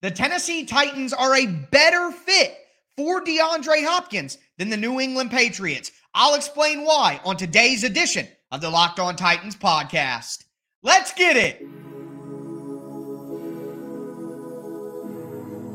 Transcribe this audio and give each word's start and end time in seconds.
The 0.00 0.12
Tennessee 0.12 0.64
Titans 0.64 1.12
are 1.12 1.34
a 1.34 1.46
better 1.46 2.12
fit 2.12 2.56
for 2.96 3.20
DeAndre 3.20 3.84
Hopkins 3.84 4.38
than 4.56 4.70
the 4.70 4.76
New 4.76 5.00
England 5.00 5.32
Patriots. 5.32 5.90
I'll 6.14 6.36
explain 6.36 6.84
why 6.84 7.20
on 7.24 7.36
today's 7.36 7.82
edition 7.82 8.28
of 8.52 8.60
the 8.60 8.70
Locked 8.70 9.00
On 9.00 9.16
Titans 9.16 9.56
podcast. 9.56 10.44
Let's 10.84 11.12
get 11.14 11.36
it. 11.36 11.60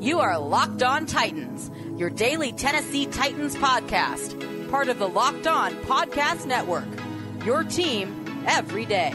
You 0.02 0.20
are 0.22 0.40
Locked 0.40 0.84
On 0.84 1.06
Titans, 1.06 1.70
your 2.00 2.10
daily 2.10 2.54
Tennessee 2.54 3.08
Titans 3.08 3.58
podcast, 3.58 4.70
part 4.70 4.88
of 4.88 5.00
the 5.00 5.08
Locked 5.10 5.48
On 5.48 5.74
Podcast 5.84 6.46
Network. 6.46 6.88
Your 7.46 7.66
team 7.66 8.46
every 8.48 8.86
day. 8.86 9.14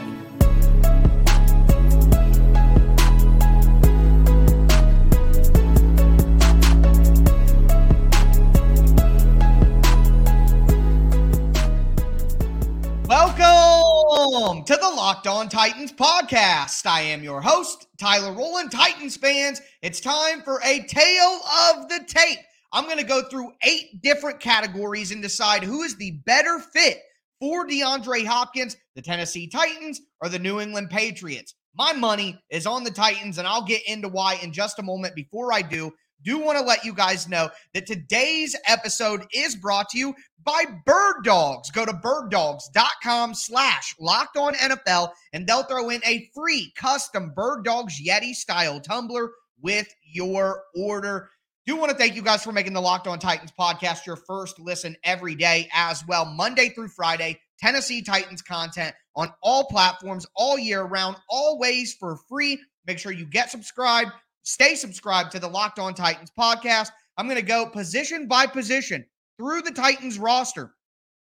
Welcome 13.09 14.65
to 14.65 14.75
the 14.75 14.87
Locked 14.87 15.25
On 15.25 15.49
Titans 15.49 15.91
podcast. 15.91 16.85
I 16.85 17.01
am 17.01 17.23
your 17.23 17.41
host, 17.41 17.87
Tyler 17.99 18.31
Rowland. 18.31 18.71
Titans 18.71 19.17
fans, 19.17 19.63
it's 19.81 19.99
time 19.99 20.43
for 20.43 20.61
a 20.63 20.85
tale 20.85 21.39
of 21.71 21.89
the 21.89 22.01
tape. 22.07 22.37
I'm 22.71 22.83
going 22.83 22.99
to 22.99 23.03
go 23.03 23.23
through 23.23 23.53
eight 23.63 24.03
different 24.03 24.39
categories 24.39 25.11
and 25.11 25.23
decide 25.23 25.63
who 25.63 25.81
is 25.81 25.95
the 25.95 26.21
better 26.27 26.59
fit 26.59 26.99
for 27.39 27.65
DeAndre 27.65 28.27
Hopkins, 28.27 28.77
the 28.95 29.01
Tennessee 29.01 29.47
Titans, 29.47 30.01
or 30.21 30.29
the 30.29 30.37
New 30.37 30.59
England 30.59 30.91
Patriots. 30.91 31.55
My 31.73 31.93
money 31.93 32.39
is 32.51 32.67
on 32.67 32.83
the 32.83 32.91
Titans, 32.91 33.39
and 33.39 33.47
I'll 33.47 33.65
get 33.65 33.81
into 33.87 34.07
why 34.07 34.35
in 34.43 34.53
just 34.53 34.77
a 34.77 34.83
moment. 34.83 35.15
Before 35.15 35.51
I 35.51 35.63
do, 35.63 35.91
do 36.23 36.39
want 36.39 36.57
to 36.57 36.63
let 36.63 36.83
you 36.83 36.93
guys 36.93 37.27
know 37.27 37.49
that 37.73 37.85
today's 37.85 38.55
episode 38.67 39.25
is 39.33 39.55
brought 39.55 39.89
to 39.89 39.97
you 39.97 40.15
by 40.43 40.63
Bird 40.85 41.23
Dogs. 41.23 41.71
Go 41.71 41.85
to 41.85 41.93
birddogs.com 41.93 43.33
slash 43.33 43.95
locked 43.99 44.37
on 44.37 44.53
NFL 44.55 45.11
and 45.33 45.45
they'll 45.45 45.63
throw 45.63 45.89
in 45.89 46.01
a 46.05 46.29
free 46.33 46.71
custom 46.75 47.31
Bird 47.35 47.63
Dogs 47.63 48.01
Yeti 48.01 48.33
style 48.33 48.79
tumbler 48.79 49.31
with 49.61 49.87
your 50.03 50.63
order. 50.75 51.29
Do 51.65 51.75
want 51.75 51.91
to 51.91 51.97
thank 51.97 52.15
you 52.15 52.23
guys 52.23 52.43
for 52.43 52.51
making 52.51 52.73
the 52.73 52.81
Locked 52.81 53.07
On 53.07 53.19
Titans 53.19 53.53
podcast 53.57 54.05
your 54.05 54.15
first 54.15 54.59
listen 54.59 54.95
every 55.03 55.35
day 55.35 55.69
as 55.71 56.03
well, 56.07 56.25
Monday 56.25 56.69
through 56.69 56.87
Friday. 56.87 57.39
Tennessee 57.59 58.01
Titans 58.01 58.41
content 58.41 58.95
on 59.15 59.31
all 59.43 59.65
platforms 59.65 60.25
all 60.35 60.57
year 60.57 60.83
round, 60.83 61.17
always 61.29 61.93
for 61.93 62.17
free. 62.27 62.59
Make 62.87 62.97
sure 62.97 63.11
you 63.11 63.25
get 63.25 63.51
subscribed, 63.51 64.11
stay 64.49 64.73
subscribed 64.73 65.31
to 65.31 65.39
the 65.39 65.47
Locked 65.47 65.77
On 65.77 65.93
Titans 65.93 66.31
podcast. 66.37 66.89
I'm 67.17 67.27
going 67.27 67.39
to 67.39 67.45
go 67.45 67.67
position 67.67 68.27
by 68.27 68.47
position 68.47 69.05
through 69.37 69.61
the 69.61 69.71
Titans 69.71 70.17
roster. 70.17 70.73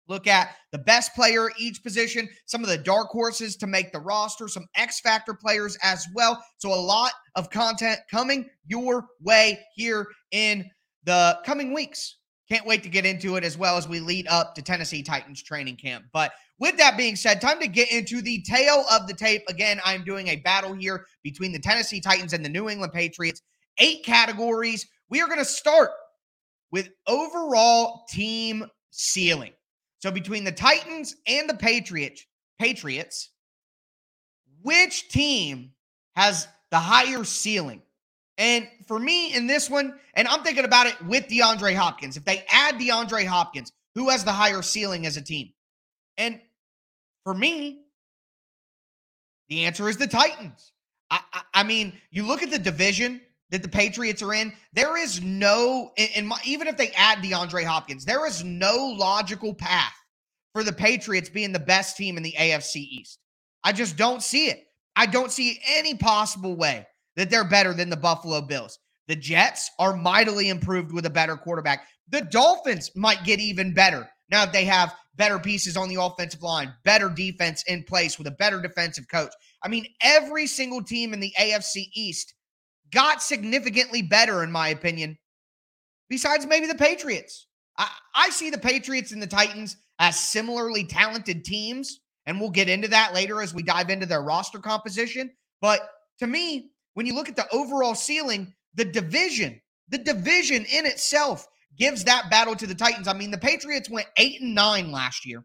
Look 0.06 0.26
at 0.26 0.54
the 0.70 0.78
best 0.78 1.14
player 1.14 1.50
each 1.58 1.82
position, 1.82 2.28
some 2.44 2.62
of 2.62 2.68
the 2.68 2.76
dark 2.76 3.08
horses 3.08 3.56
to 3.56 3.66
make 3.66 3.90
the 3.90 3.98
roster, 3.98 4.48
some 4.48 4.66
X 4.76 5.00
Factor 5.00 5.34
players 5.34 5.76
as 5.82 6.06
well. 6.14 6.44
So, 6.58 6.72
a 6.72 6.76
lot 6.76 7.12
of 7.34 7.50
content 7.50 7.98
coming 8.10 8.48
your 8.66 9.06
way 9.20 9.58
here 9.74 10.06
in 10.30 10.70
the 11.04 11.38
coming 11.44 11.72
weeks. 11.72 12.18
Can't 12.48 12.66
wait 12.66 12.84
to 12.84 12.88
get 12.88 13.06
into 13.06 13.34
it 13.34 13.42
as 13.42 13.58
well 13.58 13.76
as 13.76 13.88
we 13.88 13.98
lead 13.98 14.28
up 14.28 14.54
to 14.54 14.62
Tennessee 14.62 15.02
Titans 15.02 15.42
training 15.42 15.76
camp. 15.76 16.04
But 16.12 16.32
with 16.58 16.76
that 16.78 16.96
being 16.96 17.16
said, 17.16 17.40
time 17.40 17.60
to 17.60 17.68
get 17.68 17.92
into 17.92 18.22
the 18.22 18.42
tale 18.42 18.84
of 18.90 19.06
the 19.06 19.14
tape. 19.14 19.42
Again, 19.48 19.80
I'm 19.84 20.04
doing 20.04 20.28
a 20.28 20.36
battle 20.36 20.72
here 20.72 21.06
between 21.22 21.52
the 21.52 21.58
Tennessee 21.58 22.00
Titans 22.00 22.32
and 22.32 22.44
the 22.44 22.48
New 22.48 22.68
England 22.68 22.92
Patriots. 22.92 23.42
Eight 23.78 24.04
categories. 24.04 24.86
We 25.10 25.20
are 25.20 25.26
going 25.26 25.38
to 25.38 25.44
start 25.44 25.90
with 26.70 26.88
overall 27.06 28.04
team 28.08 28.66
ceiling. 28.90 29.52
So 29.98 30.10
between 30.10 30.44
the 30.44 30.52
Titans 30.52 31.16
and 31.26 31.48
the 31.48 31.54
Patriots, 31.54 32.24
Patriots, 32.58 33.30
which 34.62 35.08
team 35.10 35.72
has 36.14 36.48
the 36.70 36.78
higher 36.78 37.24
ceiling? 37.24 37.82
And 38.38 38.66
for 38.86 38.98
me 38.98 39.34
in 39.34 39.46
this 39.46 39.70
one, 39.70 39.94
and 40.14 40.28
I'm 40.28 40.42
thinking 40.42 40.64
about 40.64 40.86
it 40.86 41.00
with 41.06 41.28
DeAndre 41.28 41.74
Hopkins. 41.74 42.16
If 42.16 42.24
they 42.24 42.44
add 42.50 42.76
DeAndre 42.76 43.26
Hopkins, 43.26 43.72
who 43.94 44.10
has 44.10 44.24
the 44.24 44.32
higher 44.32 44.62
ceiling 44.62 45.06
as 45.06 45.16
a 45.16 45.22
team? 45.22 45.52
And 46.18 46.40
for 47.26 47.34
me, 47.34 47.80
the 49.48 49.64
answer 49.64 49.88
is 49.88 49.96
the 49.96 50.06
Titans. 50.06 50.70
I, 51.10 51.18
I, 51.32 51.40
I 51.54 51.62
mean, 51.64 51.92
you 52.12 52.22
look 52.22 52.40
at 52.44 52.52
the 52.52 52.58
division 52.58 53.20
that 53.50 53.64
the 53.64 53.68
Patriots 53.68 54.22
are 54.22 54.32
in, 54.32 54.52
there 54.72 54.96
is 54.96 55.20
no, 55.20 55.90
in 55.96 56.28
my, 56.28 56.38
even 56.44 56.68
if 56.68 56.76
they 56.76 56.92
add 56.92 57.18
DeAndre 57.18 57.64
Hopkins, 57.64 58.04
there 58.04 58.28
is 58.28 58.44
no 58.44 58.94
logical 58.96 59.52
path 59.54 59.92
for 60.52 60.62
the 60.62 60.72
Patriots 60.72 61.28
being 61.28 61.52
the 61.52 61.58
best 61.58 61.96
team 61.96 62.16
in 62.16 62.22
the 62.22 62.34
AFC 62.38 62.76
East. 62.76 63.18
I 63.64 63.72
just 63.72 63.96
don't 63.96 64.22
see 64.22 64.46
it. 64.46 64.62
I 64.94 65.06
don't 65.06 65.32
see 65.32 65.58
any 65.66 65.96
possible 65.96 66.54
way 66.54 66.86
that 67.16 67.28
they're 67.28 67.42
better 67.42 67.74
than 67.74 67.90
the 67.90 67.96
Buffalo 67.96 68.40
Bills. 68.40 68.78
The 69.08 69.16
Jets 69.16 69.68
are 69.80 69.96
mightily 69.96 70.48
improved 70.48 70.92
with 70.92 71.06
a 71.06 71.10
better 71.10 71.36
quarterback. 71.36 71.88
The 72.08 72.20
Dolphins 72.20 72.92
might 72.94 73.24
get 73.24 73.40
even 73.40 73.74
better 73.74 74.08
now 74.30 74.44
that 74.44 74.52
they 74.52 74.64
have 74.64 74.94
better 75.16 75.38
pieces 75.38 75.76
on 75.76 75.88
the 75.88 76.00
offensive 76.00 76.42
line, 76.42 76.72
better 76.84 77.08
defense 77.08 77.62
in 77.66 77.82
place 77.82 78.18
with 78.18 78.26
a 78.26 78.32
better 78.32 78.60
defensive 78.60 79.08
coach. 79.08 79.32
I 79.62 79.68
mean, 79.68 79.86
every 80.02 80.46
single 80.46 80.82
team 80.82 81.14
in 81.14 81.20
the 81.20 81.32
AFC 81.38 81.88
East 81.94 82.34
got 82.92 83.22
significantly 83.22 84.02
better, 84.02 84.42
in 84.42 84.52
my 84.52 84.68
opinion, 84.68 85.18
besides 86.08 86.46
maybe 86.46 86.66
the 86.66 86.74
Patriots. 86.74 87.46
I, 87.78 87.88
I 88.14 88.30
see 88.30 88.50
the 88.50 88.58
Patriots 88.58 89.12
and 89.12 89.22
the 89.22 89.26
Titans 89.26 89.76
as 89.98 90.18
similarly 90.18 90.84
talented 90.84 91.44
teams, 91.44 92.00
and 92.26 92.40
we'll 92.40 92.50
get 92.50 92.68
into 92.68 92.88
that 92.88 93.14
later 93.14 93.40
as 93.40 93.54
we 93.54 93.62
dive 93.62 93.90
into 93.90 94.06
their 94.06 94.22
roster 94.22 94.58
composition. 94.58 95.30
But 95.60 95.80
to 96.18 96.26
me, 96.26 96.70
when 96.94 97.06
you 97.06 97.14
look 97.14 97.28
at 97.28 97.36
the 97.36 97.48
overall 97.52 97.94
ceiling, 97.94 98.54
the 98.74 98.84
division, 98.84 99.60
the 99.88 99.98
division 99.98 100.64
in 100.66 100.86
itself 100.86 101.46
gives 101.78 102.04
that 102.04 102.30
battle 102.30 102.56
to 102.56 102.66
the 102.66 102.74
Titans. 102.74 103.08
I 103.08 103.12
mean, 103.12 103.30
the 103.30 103.38
Patriots 103.38 103.90
went 103.90 104.08
eight 104.16 104.40
and 104.40 104.54
nine 104.54 104.90
last 104.90 105.26
year, 105.26 105.44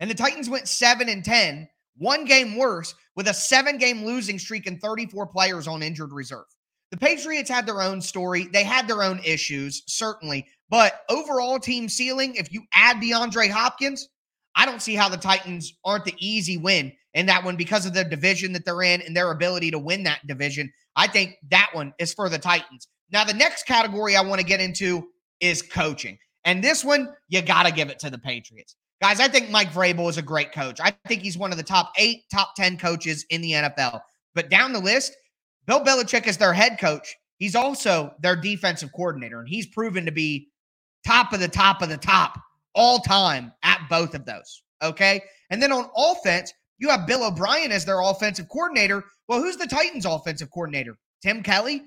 and 0.00 0.10
the 0.10 0.14
Titans 0.14 0.48
went 0.48 0.68
seven 0.68 1.08
and 1.08 1.24
10, 1.24 1.68
one 1.96 2.24
game 2.24 2.56
worse, 2.56 2.94
with 3.14 3.28
a 3.28 3.34
seven 3.34 3.78
game 3.78 4.04
losing 4.04 4.38
streak 4.38 4.66
and 4.66 4.80
34 4.80 5.26
players 5.26 5.66
on 5.66 5.82
injured 5.82 6.12
reserve. 6.12 6.44
The 6.90 6.96
Patriots 6.96 7.50
had 7.50 7.66
their 7.66 7.82
own 7.82 8.00
story. 8.00 8.44
They 8.44 8.62
had 8.62 8.86
their 8.86 9.02
own 9.02 9.20
issues, 9.24 9.82
certainly. 9.86 10.46
But 10.68 11.00
overall 11.08 11.58
team 11.58 11.88
ceiling, 11.88 12.36
if 12.36 12.52
you 12.52 12.62
add 12.72 12.98
DeAndre 12.98 13.50
Hopkins, 13.50 14.08
I 14.54 14.66
don't 14.66 14.82
see 14.82 14.94
how 14.94 15.08
the 15.08 15.16
Titans 15.16 15.74
aren't 15.84 16.04
the 16.04 16.14
easy 16.18 16.56
win 16.56 16.92
in 17.14 17.26
that 17.26 17.44
one 17.44 17.56
because 17.56 17.86
of 17.86 17.94
the 17.94 18.04
division 18.04 18.52
that 18.52 18.64
they're 18.64 18.82
in 18.82 19.02
and 19.02 19.16
their 19.16 19.30
ability 19.30 19.70
to 19.72 19.78
win 19.78 20.04
that 20.04 20.26
division. 20.26 20.72
I 20.94 21.08
think 21.08 21.36
that 21.50 21.70
one 21.72 21.92
is 21.98 22.14
for 22.14 22.28
the 22.28 22.38
Titans. 22.38 22.88
Now, 23.12 23.24
the 23.24 23.34
next 23.34 23.66
category 23.66 24.16
I 24.16 24.22
want 24.22 24.40
to 24.40 24.46
get 24.46 24.60
into 24.60 25.08
is 25.40 25.62
coaching. 25.62 26.18
And 26.44 26.62
this 26.62 26.84
one, 26.84 27.12
you 27.28 27.42
got 27.42 27.66
to 27.66 27.72
give 27.72 27.88
it 27.88 27.98
to 28.00 28.10
the 28.10 28.18
Patriots. 28.18 28.76
Guys, 29.02 29.20
I 29.20 29.28
think 29.28 29.50
Mike 29.50 29.72
Vrabel 29.72 30.08
is 30.08 30.16
a 30.16 30.22
great 30.22 30.52
coach. 30.52 30.78
I 30.82 30.94
think 31.06 31.22
he's 31.22 31.36
one 31.36 31.50
of 31.50 31.58
the 31.58 31.64
top 31.64 31.92
eight, 31.98 32.22
top 32.32 32.54
10 32.56 32.78
coaches 32.78 33.26
in 33.30 33.42
the 33.42 33.52
NFL. 33.52 34.00
But 34.34 34.48
down 34.48 34.72
the 34.72 34.80
list, 34.80 35.14
Bill 35.66 35.84
Belichick 35.84 36.26
is 36.26 36.38
their 36.38 36.52
head 36.52 36.78
coach. 36.80 37.14
He's 37.38 37.54
also 37.54 38.14
their 38.20 38.36
defensive 38.36 38.92
coordinator, 38.94 39.40
and 39.40 39.48
he's 39.48 39.66
proven 39.66 40.06
to 40.06 40.12
be 40.12 40.48
top 41.06 41.32
of 41.32 41.40
the 41.40 41.48
top 41.48 41.82
of 41.82 41.88
the 41.88 41.98
top 41.98 42.38
all 42.74 42.98
time 42.98 43.52
at 43.62 43.80
both 43.90 44.14
of 44.14 44.24
those. 44.24 44.62
Okay. 44.82 45.22
And 45.50 45.62
then 45.62 45.72
on 45.72 45.90
offense, 45.96 46.52
you 46.78 46.88
have 46.88 47.06
Bill 47.06 47.26
O'Brien 47.26 47.72
as 47.72 47.84
their 47.84 48.00
offensive 48.00 48.48
coordinator. 48.48 49.04
Well, 49.28 49.40
who's 49.40 49.56
the 49.56 49.66
Titans' 49.66 50.06
offensive 50.06 50.50
coordinator? 50.50 50.96
Tim 51.22 51.42
Kelly. 51.42 51.82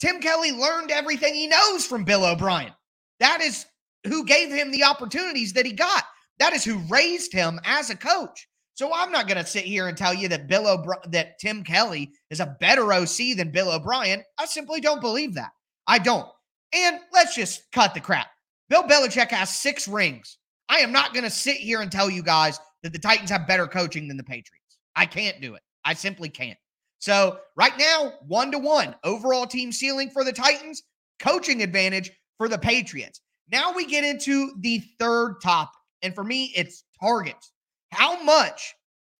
Tim 0.00 0.20
Kelly 0.20 0.52
learned 0.52 0.90
everything 0.90 1.34
he 1.34 1.46
knows 1.46 1.84
from 1.84 2.04
Bill 2.04 2.24
O'Brien. 2.24 2.72
That 3.20 3.40
is 3.40 3.66
who 4.06 4.24
gave 4.24 4.50
him 4.50 4.70
the 4.70 4.84
opportunities 4.84 5.52
that 5.54 5.66
he 5.66 5.72
got. 5.72 6.04
That 6.38 6.52
is 6.52 6.64
who 6.64 6.78
raised 6.88 7.32
him 7.32 7.58
as 7.64 7.90
a 7.90 7.96
coach. 7.96 8.48
So 8.74 8.92
I'm 8.94 9.10
not 9.10 9.26
going 9.26 9.42
to 9.42 9.50
sit 9.50 9.64
here 9.64 9.88
and 9.88 9.96
tell 9.96 10.14
you 10.14 10.28
that 10.28 10.46
Bill 10.46 10.68
O'Brien, 10.68 11.10
that 11.10 11.40
Tim 11.40 11.64
Kelly 11.64 12.12
is 12.30 12.38
a 12.38 12.56
better 12.60 12.92
OC 12.92 13.36
than 13.36 13.50
Bill 13.50 13.72
O'Brien. 13.72 14.22
I 14.38 14.46
simply 14.46 14.80
don't 14.80 15.00
believe 15.00 15.34
that. 15.34 15.50
I 15.88 15.98
don't. 15.98 16.28
And 16.72 17.00
let's 17.12 17.34
just 17.34 17.62
cut 17.72 17.92
the 17.92 18.00
crap. 18.00 18.28
Bill 18.68 18.84
Belichick 18.84 19.30
has 19.30 19.50
six 19.50 19.88
rings. 19.88 20.38
I 20.68 20.78
am 20.78 20.92
not 20.92 21.12
going 21.12 21.24
to 21.24 21.30
sit 21.30 21.56
here 21.56 21.80
and 21.80 21.90
tell 21.90 22.08
you 22.08 22.22
guys 22.22 22.60
that 22.82 22.92
the 22.92 22.98
Titans 22.98 23.30
have 23.30 23.48
better 23.48 23.66
coaching 23.66 24.06
than 24.06 24.16
the 24.16 24.22
Patriots. 24.22 24.78
I 24.94 25.06
can't 25.06 25.40
do 25.40 25.54
it. 25.54 25.62
I 25.84 25.94
simply 25.94 26.28
can't. 26.28 26.58
So 26.98 27.38
right 27.56 27.76
now, 27.78 28.14
one 28.26 28.50
to 28.52 28.58
one 28.58 28.94
overall 29.04 29.46
team 29.46 29.72
ceiling 29.72 30.10
for 30.10 30.24
the 30.24 30.32
Titans, 30.32 30.82
coaching 31.20 31.62
advantage 31.62 32.10
for 32.36 32.48
the 32.48 32.58
Patriots. 32.58 33.20
Now 33.50 33.72
we 33.72 33.86
get 33.86 34.04
into 34.04 34.52
the 34.60 34.82
third 34.98 35.36
topic. 35.42 35.74
And 36.02 36.14
for 36.14 36.24
me, 36.24 36.52
it's 36.56 36.84
targets. 37.00 37.52
How 37.90 38.22
much 38.22 38.74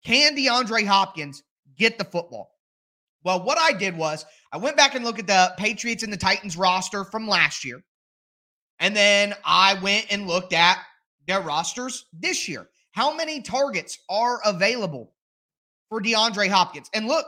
can 0.05 0.37
DeAndre 0.37 0.87
Hopkins 0.87 1.43
get 1.77 1.99
the 1.99 2.05
football? 2.05 2.51
Well, 3.25 3.43
what 3.43 3.59
I 3.59 3.73
did 3.73 3.97
was 3.97 4.25
I 4.53 4.59
went 4.59 4.77
back 4.77 4.95
and 4.95 5.05
looked 5.05 5.19
at 5.19 5.27
the 5.27 5.55
Patriots 5.57 6.03
and 6.03 6.13
the 6.13 6.17
Titans 6.17 6.57
roster 6.57 7.05
from 7.05 7.27
last 7.27 7.65
year. 7.65 7.81
And 8.81 8.95
then 8.95 9.35
I 9.45 9.75
went 9.83 10.07
and 10.11 10.29
looked 10.29 10.53
at 10.53 10.79
their 11.27 11.41
rosters 11.41 12.07
this 12.13 12.49
year. 12.49 12.69
How 12.93 13.15
many 13.15 13.43
targets 13.43 13.99
are 14.09 14.41
available 14.45 15.13
for 15.89 16.01
DeAndre 16.01 16.49
Hopkins? 16.49 16.89
And 16.95 17.07
look, 17.07 17.27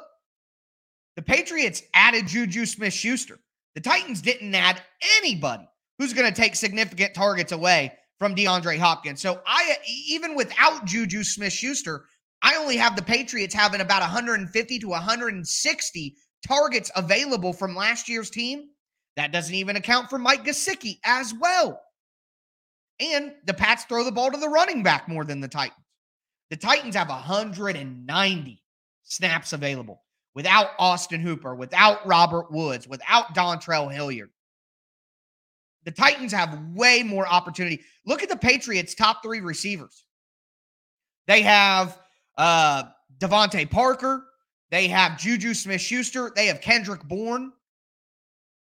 the 1.16 1.22
Patriots 1.22 1.82
added 1.94 2.26
Juju 2.26 2.66
Smith 2.66 2.92
Schuster. 2.92 3.38
The 3.74 3.80
Titans 3.80 4.20
didn't 4.20 4.54
add 4.54 4.80
anybody 5.18 5.68
who's 5.98 6.12
going 6.12 6.32
to 6.32 6.40
take 6.40 6.56
significant 6.56 7.14
targets 7.14 7.52
away 7.52 7.92
from 8.18 8.34
DeAndre 8.34 8.78
Hopkins. 8.78 9.20
So 9.20 9.40
I, 9.46 9.76
even 10.08 10.34
without 10.34 10.84
Juju 10.84 11.24
Smith 11.24 11.52
Schuster, 11.52 12.04
I 12.42 12.56
only 12.56 12.76
have 12.76 12.96
the 12.96 13.02
Patriots 13.02 13.54
having 13.54 13.80
about 13.80 14.00
150 14.00 14.78
to 14.78 14.88
160 14.88 16.16
targets 16.46 16.90
available 16.96 17.52
from 17.52 17.76
last 17.76 18.08
year's 18.08 18.30
team. 18.30 18.68
That 19.16 19.32
doesn't 19.32 19.54
even 19.54 19.76
account 19.76 20.08
for 20.08 20.18
Mike 20.18 20.44
Gesicki 20.44 20.98
as 21.04 21.34
well. 21.34 21.80
And 22.98 23.32
the 23.46 23.54
Pats 23.54 23.84
throw 23.84 24.04
the 24.04 24.12
ball 24.12 24.30
to 24.30 24.38
the 24.38 24.48
running 24.48 24.82
back 24.82 25.08
more 25.08 25.24
than 25.24 25.40
the 25.40 25.48
Titans. 25.48 25.76
The 26.50 26.56
Titans 26.56 26.96
have 26.96 27.08
190 27.08 28.62
snaps 29.04 29.52
available 29.52 30.02
without 30.34 30.70
Austin 30.78 31.20
Hooper, 31.20 31.54
without 31.54 32.06
Robert 32.06 32.50
Woods, 32.50 32.86
without 32.86 33.34
Dontrell 33.34 33.92
Hilliard. 33.92 34.30
The 35.84 35.90
Titans 35.90 36.32
have 36.32 36.58
way 36.74 37.02
more 37.02 37.26
opportunity. 37.26 37.80
Look 38.06 38.22
at 38.22 38.28
the 38.28 38.36
Patriots' 38.36 38.94
top 38.94 39.22
three 39.22 39.40
receivers. 39.40 40.04
They 41.26 41.42
have 41.42 41.98
uh, 42.36 42.84
DeVante 43.18 43.70
Parker. 43.70 44.24
They 44.70 44.88
have 44.88 45.18
Juju 45.18 45.54
Smith 45.54 45.80
Schuster. 45.80 46.32
They 46.34 46.46
have 46.46 46.60
Kendrick 46.60 47.02
Bourne. 47.04 47.52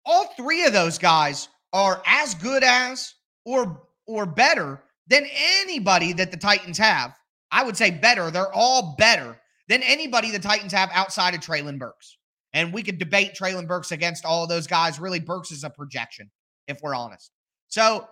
All 0.06 0.34
three 0.36 0.66
of 0.66 0.74
those 0.74 0.98
guys 0.98 1.48
are 1.74 2.02
as 2.06 2.36
good 2.36 2.64
as 2.64 3.14
or 3.46 3.82
or 4.08 4.26
better 4.26 4.84
than 5.08 5.26
anybody 5.34 6.14
that 6.14 6.32
the 6.32 6.38
Titans 6.38 6.78
have. 6.78 7.18
I 7.52 7.64
would 7.64 7.78
say 7.78 7.92
better. 7.92 8.30
They're 8.32 8.54
all 8.54 8.96
better 8.98 9.40
than 9.68 9.84
anybody 9.84 10.32
the 10.32 10.40
Titans 10.40 10.74
have 10.74 10.90
outside 10.94 11.34
of 11.34 11.42
Treylon 11.42 11.80
Burks. 11.80 12.18
And 12.54 12.74
we 12.74 12.84
could 12.84 12.98
debate 12.98 13.36
Treylon 13.36 13.68
Burks 13.68 13.92
against 13.92 14.26
all 14.26 14.44
of 14.44 14.50
those 14.50 14.68
guys. 14.68 15.00
Really, 15.00 15.20
Burks 15.20 15.52
is 15.52 15.64
a 15.64 15.70
projection, 15.70 16.32
if 16.68 16.80
we're 16.82 16.96
honest. 16.96 17.32
So 17.68 18.08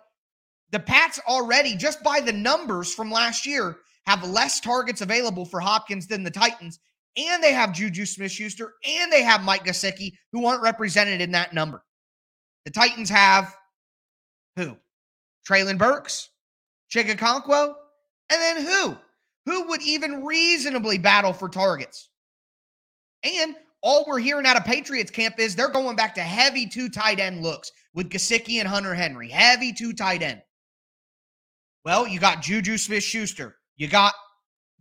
the 0.71 0.79
Pats 0.79 1.19
already, 1.27 1.75
just 1.75 2.03
by 2.03 2.19
the 2.19 2.33
numbers 2.33 2.93
from 2.93 3.11
last 3.11 3.45
year, 3.45 3.77
have 4.05 4.27
less 4.27 4.59
targets 4.59 5.01
available 5.01 5.45
for 5.45 5.59
Hopkins 5.59 6.07
than 6.07 6.23
the 6.23 6.31
Titans. 6.31 6.79
And 7.15 7.43
they 7.43 7.53
have 7.53 7.73
Juju 7.73 8.05
Smith 8.05 8.31
Schuster 8.31 8.73
and 8.85 9.11
they 9.11 9.21
have 9.21 9.43
Mike 9.43 9.65
Gesicki, 9.65 10.13
who 10.31 10.45
aren't 10.45 10.63
represented 10.63 11.21
in 11.21 11.31
that 11.31 11.53
number. 11.53 11.83
The 12.65 12.71
Titans 12.71 13.09
have 13.09 13.55
who? 14.55 14.77
Treylon 15.47 15.77
Burks, 15.77 16.29
Chig 16.91 17.05
Okonkwo, 17.05 17.75
and 18.31 18.41
then 18.41 18.65
who? 18.65 18.97
Who 19.45 19.67
would 19.69 19.81
even 19.81 20.23
reasonably 20.23 20.97
battle 20.97 21.33
for 21.33 21.49
targets? 21.49 22.09
And 23.23 23.55
all 23.81 24.05
we're 24.07 24.19
hearing 24.19 24.45
out 24.45 24.57
of 24.57 24.63
Patriots 24.63 25.11
camp 25.11 25.35
is 25.39 25.55
they're 25.55 25.69
going 25.69 25.95
back 25.95 26.15
to 26.15 26.21
heavy 26.21 26.67
two 26.67 26.89
tight 26.89 27.19
end 27.19 27.41
looks 27.41 27.71
with 27.93 28.09
Gesicki 28.09 28.59
and 28.59 28.67
Hunter 28.67 28.93
Henry. 28.93 29.29
Heavy 29.29 29.73
two 29.73 29.93
tight 29.93 30.21
end. 30.21 30.41
Well, 31.83 32.07
you 32.07 32.19
got 32.19 32.41
Juju 32.41 32.77
Smith 32.77 33.03
Schuster. 33.03 33.57
You 33.75 33.89
got 33.89 34.13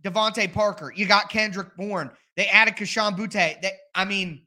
DeVante 0.03 0.53
Parker. 0.53 0.93
You 0.95 1.05
got 1.05 1.29
Kendrick 1.29 1.75
Bourne. 1.75 2.11
They 2.37 2.47
added 2.47 2.75
Kayshon 2.75 3.17
Boutte. 3.17 3.61
They, 3.61 3.71
I 3.93 4.05
mean, 4.05 4.43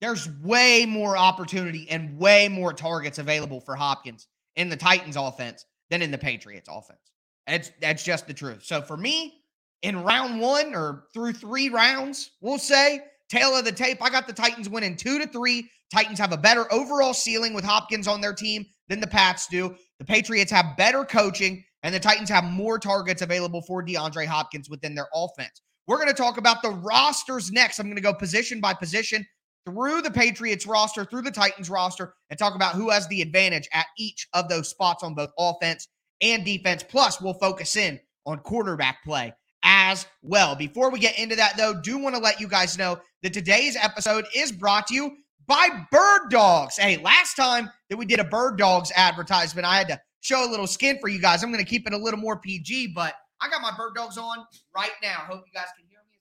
there's 0.00 0.28
way 0.42 0.86
more 0.86 1.16
opportunity 1.16 1.88
and 1.90 2.18
way 2.18 2.48
more 2.48 2.72
targets 2.72 3.18
available 3.18 3.60
for 3.60 3.74
Hopkins 3.74 4.28
in 4.56 4.68
the 4.68 4.76
Titans 4.76 5.16
offense 5.16 5.64
than 5.90 6.02
in 6.02 6.10
the 6.10 6.18
Patriots 6.18 6.68
offense. 6.70 7.00
That's 7.48 7.70
that's 7.80 8.04
just 8.04 8.26
the 8.26 8.34
truth. 8.34 8.64
So 8.64 8.82
for 8.82 8.96
me, 8.96 9.40
in 9.82 10.02
round 10.02 10.40
one 10.40 10.74
or 10.74 11.04
through 11.14 11.32
three 11.32 11.70
rounds, 11.70 12.30
we'll 12.40 12.58
say 12.58 13.00
tale 13.28 13.56
of 13.56 13.64
the 13.64 13.72
tape. 13.72 14.02
I 14.02 14.10
got 14.10 14.26
the 14.26 14.32
Titans 14.32 14.68
winning 14.68 14.96
two 14.96 15.18
to 15.18 15.26
three. 15.26 15.70
Titans 15.92 16.18
have 16.18 16.32
a 16.32 16.36
better 16.36 16.70
overall 16.72 17.14
ceiling 17.14 17.54
with 17.54 17.64
Hopkins 17.64 18.06
on 18.06 18.20
their 18.20 18.34
team 18.34 18.66
than 18.88 19.00
the 19.00 19.06
Pats 19.06 19.46
do. 19.46 19.74
The 19.98 20.04
Patriots 20.04 20.52
have 20.52 20.76
better 20.76 21.04
coaching, 21.04 21.64
and 21.82 21.94
the 21.94 22.00
Titans 22.00 22.28
have 22.28 22.44
more 22.44 22.78
targets 22.78 23.22
available 23.22 23.62
for 23.62 23.82
DeAndre 23.82 24.26
Hopkins 24.26 24.68
within 24.68 24.94
their 24.94 25.08
offense. 25.14 25.62
We're 25.86 25.96
going 25.96 26.08
to 26.08 26.14
talk 26.14 26.36
about 26.36 26.60
the 26.60 26.70
rosters 26.70 27.50
next. 27.50 27.78
I'm 27.78 27.86
going 27.86 27.96
to 27.96 28.02
go 28.02 28.12
position 28.12 28.60
by 28.60 28.74
position 28.74 29.26
through 29.64 30.02
the 30.02 30.10
Patriots 30.10 30.66
roster, 30.66 31.06
through 31.06 31.22
the 31.22 31.30
Titans 31.30 31.70
roster, 31.70 32.12
and 32.28 32.38
talk 32.38 32.54
about 32.54 32.74
who 32.74 32.90
has 32.90 33.08
the 33.08 33.22
advantage 33.22 33.68
at 33.72 33.86
each 33.96 34.28
of 34.34 34.50
those 34.50 34.68
spots 34.68 35.02
on 35.02 35.14
both 35.14 35.30
offense 35.38 35.88
and 36.20 36.44
defense. 36.44 36.82
Plus, 36.82 37.20
we'll 37.20 37.34
focus 37.34 37.76
in 37.76 38.00
on 38.26 38.38
quarterback 38.38 39.02
play 39.04 39.32
as 39.62 40.06
well. 40.22 40.54
Before 40.54 40.90
we 40.90 40.98
get 40.98 41.18
into 41.18 41.36
that, 41.36 41.56
though, 41.56 41.80
do 41.80 41.98
want 41.98 42.14
to 42.14 42.20
let 42.20 42.40
you 42.40 42.48
guys 42.48 42.78
know 42.78 42.98
that 43.22 43.32
today's 43.32 43.76
episode 43.76 44.26
is 44.34 44.52
brought 44.52 44.86
to 44.88 44.94
you 44.94 45.16
by 45.46 45.68
Bird 45.90 46.30
Dogs. 46.30 46.76
Hey, 46.76 46.98
last 46.98 47.34
time 47.34 47.70
that 47.88 47.96
we 47.96 48.06
did 48.06 48.20
a 48.20 48.24
Bird 48.24 48.58
Dogs 48.58 48.92
advertisement, 48.94 49.66
I 49.66 49.76
had 49.76 49.88
to 49.88 50.00
show 50.20 50.48
a 50.48 50.50
little 50.50 50.66
skin 50.66 50.98
for 51.00 51.08
you 51.08 51.20
guys. 51.20 51.42
I'm 51.42 51.50
going 51.50 51.64
to 51.64 51.68
keep 51.68 51.86
it 51.86 51.92
a 51.92 51.98
little 51.98 52.20
more 52.20 52.38
PG, 52.38 52.88
but 52.94 53.14
I 53.40 53.48
got 53.48 53.62
my 53.62 53.72
Bird 53.76 53.94
Dogs 53.94 54.18
on 54.18 54.38
right 54.74 54.92
now. 55.02 55.24
Hope 55.28 55.44
you 55.46 55.52
guys 55.52 55.68
can 55.76 55.86
hear 55.88 55.98
me. 56.10 56.18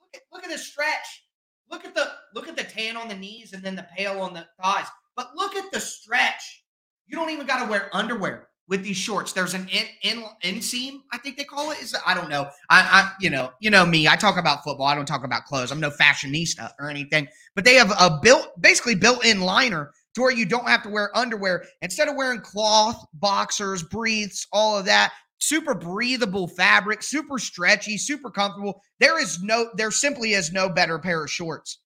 Look 0.00 0.14
at, 0.14 0.20
look 0.32 0.44
at 0.44 0.50
this 0.50 0.66
stretch. 0.66 1.22
Look 1.70 1.84
at 1.84 1.94
the 1.94 2.12
look 2.34 2.46
at 2.46 2.56
the 2.56 2.62
tan 2.62 2.96
on 2.96 3.08
the 3.08 3.14
knees 3.14 3.52
and 3.54 3.62
then 3.62 3.74
the 3.74 3.86
pale 3.96 4.20
on 4.20 4.34
the 4.34 4.46
thighs. 4.62 4.86
But 5.16 5.34
look 5.34 5.56
at 5.56 5.72
the 5.72 5.80
stretch. 5.80 6.64
You 7.06 7.16
don't 7.16 7.30
even 7.30 7.46
got 7.46 7.64
to 7.64 7.70
wear 7.70 7.88
underwear 7.92 8.48
with 8.68 8.82
these 8.82 8.96
shorts. 8.96 9.32
There's 9.32 9.54
an 9.54 9.68
in, 9.68 9.86
in 10.02 10.24
inseam, 10.42 11.00
I 11.12 11.18
think 11.18 11.36
they 11.36 11.44
call 11.44 11.70
it. 11.70 11.82
Is 11.82 11.94
I 12.06 12.14
don't 12.14 12.28
know. 12.28 12.48
I, 12.70 12.80
I 12.80 13.12
you 13.20 13.30
know 13.30 13.50
you 13.60 13.70
know 13.70 13.84
me. 13.84 14.08
I 14.08 14.16
talk 14.16 14.36
about 14.36 14.64
football. 14.64 14.86
I 14.86 14.94
don't 14.94 15.06
talk 15.06 15.24
about 15.24 15.44
clothes. 15.44 15.70
I'm 15.70 15.80
no 15.80 15.90
fashionista 15.90 16.70
or 16.80 16.88
anything. 16.88 17.28
But 17.54 17.64
they 17.64 17.74
have 17.74 17.90
a 17.98 18.18
built 18.22 18.60
basically 18.60 18.94
built-in 18.94 19.40
liner 19.40 19.92
to 20.14 20.20
where 20.20 20.32
you 20.32 20.46
don't 20.46 20.68
have 20.68 20.82
to 20.84 20.88
wear 20.88 21.16
underwear. 21.16 21.64
Instead 21.82 22.08
of 22.08 22.16
wearing 22.16 22.40
cloth, 22.40 23.04
boxers, 23.14 23.82
briefs, 23.82 24.46
all 24.52 24.78
of 24.78 24.84
that, 24.86 25.12
super 25.38 25.74
breathable 25.74 26.48
fabric, 26.48 27.02
super 27.02 27.38
stretchy, 27.38 27.98
super 27.98 28.30
comfortable. 28.30 28.80
There 29.00 29.20
is 29.20 29.42
no, 29.42 29.70
there 29.76 29.90
simply 29.90 30.32
is 30.32 30.52
no 30.52 30.68
better 30.68 30.98
pair 30.98 31.24
of 31.24 31.30
shorts 31.30 31.80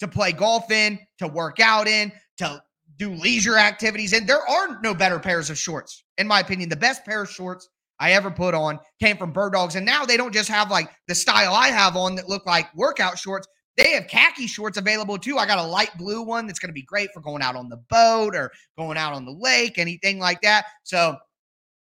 to 0.00 0.08
play 0.08 0.32
golf 0.32 0.70
in, 0.70 0.98
to 1.18 1.28
work 1.28 1.60
out 1.60 1.88
in, 1.88 2.12
to 2.38 2.62
do 3.00 3.14
leisure 3.14 3.56
activities 3.56 4.12
in. 4.12 4.26
There 4.26 4.46
are 4.46 4.78
no 4.82 4.94
better 4.94 5.18
pairs 5.18 5.48
of 5.48 5.58
shorts, 5.58 6.04
in 6.18 6.28
my 6.28 6.40
opinion. 6.40 6.68
The 6.68 6.76
best 6.76 7.02
pair 7.06 7.22
of 7.22 7.30
shorts 7.30 7.66
I 7.98 8.12
ever 8.12 8.30
put 8.30 8.54
on 8.54 8.78
came 9.00 9.16
from 9.16 9.32
Bird 9.32 9.54
Dogs. 9.54 9.74
And 9.74 9.86
now 9.86 10.04
they 10.04 10.18
don't 10.18 10.34
just 10.34 10.50
have 10.50 10.70
like 10.70 10.90
the 11.08 11.14
style 11.14 11.54
I 11.54 11.68
have 11.68 11.96
on 11.96 12.14
that 12.16 12.28
look 12.28 12.44
like 12.44 12.72
workout 12.76 13.18
shorts. 13.18 13.48
They 13.78 13.92
have 13.92 14.06
khaki 14.06 14.46
shorts 14.46 14.76
available 14.76 15.16
too. 15.16 15.38
I 15.38 15.46
got 15.46 15.58
a 15.58 15.66
light 15.66 15.96
blue 15.96 16.22
one 16.22 16.46
that's 16.46 16.58
going 16.58 16.68
to 16.68 16.74
be 16.74 16.82
great 16.82 17.08
for 17.14 17.20
going 17.20 17.40
out 17.42 17.56
on 17.56 17.70
the 17.70 17.80
boat 17.88 18.36
or 18.36 18.52
going 18.76 18.98
out 18.98 19.14
on 19.14 19.24
the 19.24 19.32
lake, 19.32 19.78
anything 19.78 20.18
like 20.18 20.42
that. 20.42 20.66
So 20.82 21.16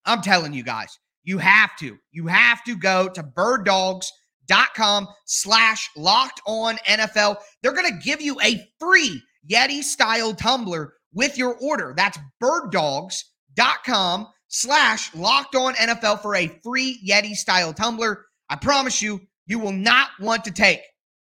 I'm 0.05 0.23
telling 0.23 0.53
you 0.53 0.63
guys, 0.63 0.97
you 1.25 1.39
have 1.39 1.77
to. 1.79 1.99
You 2.13 2.29
have 2.29 2.63
to 2.65 2.77
go 2.77 3.09
to 3.09 3.23
birddogs.com 3.25 5.09
slash 5.27 5.91
locked 5.97 6.41
on 6.47 6.77
NFL. 6.87 7.39
They're 7.63 7.73
going 7.73 7.91
to 7.91 7.99
give 8.05 8.21
you 8.21 8.41
a 8.43 8.65
free 8.79 9.21
Yeti 9.51 9.83
style 9.83 10.35
tumbler 10.35 10.93
with 11.13 11.39
your 11.39 11.57
order. 11.59 11.95
That's 11.97 12.19
birddogs.com 12.43 14.29
slash 14.49 15.15
locked 15.15 15.55
on 15.55 15.75
NFL 15.75 16.23
for 16.23 16.35
a 16.35 16.49
free 16.63 17.01
Yeti 17.07 17.35
style 17.35 17.73
tumbler. 17.73 18.27
I 18.49 18.57
promise 18.57 19.01
you, 19.01 19.21
you 19.47 19.59
will 19.59 19.73
not 19.73 20.09
want 20.21 20.45
to 20.45 20.51
take 20.51 20.81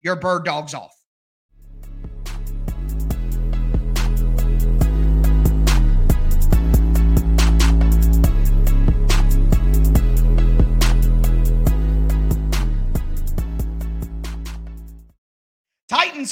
your 0.02 0.16
bird 0.16 0.46
dogs 0.46 0.74
off. 0.74 0.92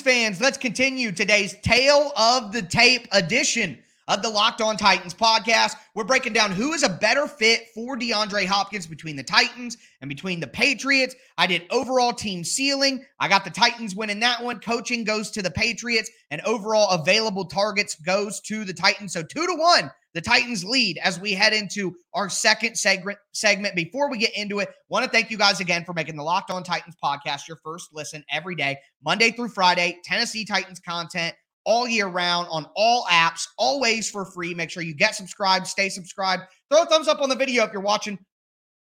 Fans, 0.10 0.42
let's 0.42 0.58
continue 0.58 1.12
today's 1.12 1.54
Tale 1.62 2.12
of 2.18 2.52
the 2.52 2.64
Tape 2.64 3.08
edition 3.12 3.78
of 4.08 4.24
the 4.24 4.30
Locked 4.30 4.60
On 4.60 4.76
Titans 4.76 5.14
podcast. 5.14 5.76
We're 5.94 6.04
breaking 6.04 6.34
down 6.34 6.52
who 6.52 6.74
is 6.74 6.82
a 6.82 6.90
better 6.90 7.28
fit 7.28 7.68
for 7.76 7.96
DeAndre 7.96 8.48
Hopkins 8.48 8.88
between 8.88 9.16
the 9.16 9.22
Titans 9.22 9.78
and 10.02 10.10
between 10.10 10.40
the 10.40 10.48
Patriots. 10.48 11.14
I 11.38 11.46
did 11.46 11.62
overall 11.70 12.12
team 12.12 12.44
ceiling. 12.44 13.06
I 13.20 13.28
got 13.28 13.44
the 13.44 13.52
Titans 13.52 13.96
winning 13.96 14.20
that 14.22 14.44
one. 14.44 14.60
Coaching 14.62 15.04
goes 15.04 15.30
to 15.30 15.44
the 15.44 15.52
Patriots, 15.52 16.10
and 16.32 16.42
overall 16.42 16.90
available 16.90 17.46
targets 17.46 17.94
goes 17.94 18.40
to 18.40 18.66
the 18.66 18.74
Titans. 18.74 19.14
So 19.14 19.22
two 19.22 19.46
to 19.46 19.54
one 19.54 19.92
the 20.14 20.22
Titans 20.22 20.64
lead 20.64 20.98
as 21.04 21.20
we 21.20 21.34
head 21.34 21.54
into 21.54 21.96
our 22.14 22.30
second 22.30 22.76
segment. 22.78 23.18
Segment 23.32 23.76
before 23.76 24.10
we 24.10 24.18
get 24.18 24.36
into 24.36 24.60
it, 24.60 24.70
want 24.90 25.06
to 25.06 25.12
thank 25.12 25.30
you 25.30 25.38
guys 25.38 25.60
again 25.60 25.86
for 25.86 25.94
making 25.94 26.16
the 26.16 26.24
Locked 26.24 26.52
On 26.52 26.64
Titans 26.64 26.96
podcast 27.04 27.48
your 27.48 27.58
first 27.64 27.90
listen 27.94 28.24
every 28.32 28.56
day, 28.56 28.78
Monday 29.04 29.32
through 29.32 29.50
Friday. 29.50 29.98
Tennessee 30.04 30.46
Titans 30.46 30.80
content 30.80 31.36
all 31.66 31.88
year 31.88 32.08
round 32.08 32.48
on 32.50 32.66
all 32.76 33.06
apps, 33.06 33.48
always 33.58 34.10
for 34.10 34.26
free. 34.26 34.54
Make 34.54 34.72
sure 34.72 34.82
you 34.82 34.96
get 34.96 35.16
subscribed, 35.16 35.68
stay 35.68 35.90
subscribed. 35.90 36.44
Throw 36.72 36.84
a 36.84 36.86
thumbs 36.88 37.08
up 37.08 37.22
on 37.22 37.30
the 37.30 37.36
video 37.36 37.64
if 37.64 37.72
you're 37.72 37.82
watching 37.82 38.18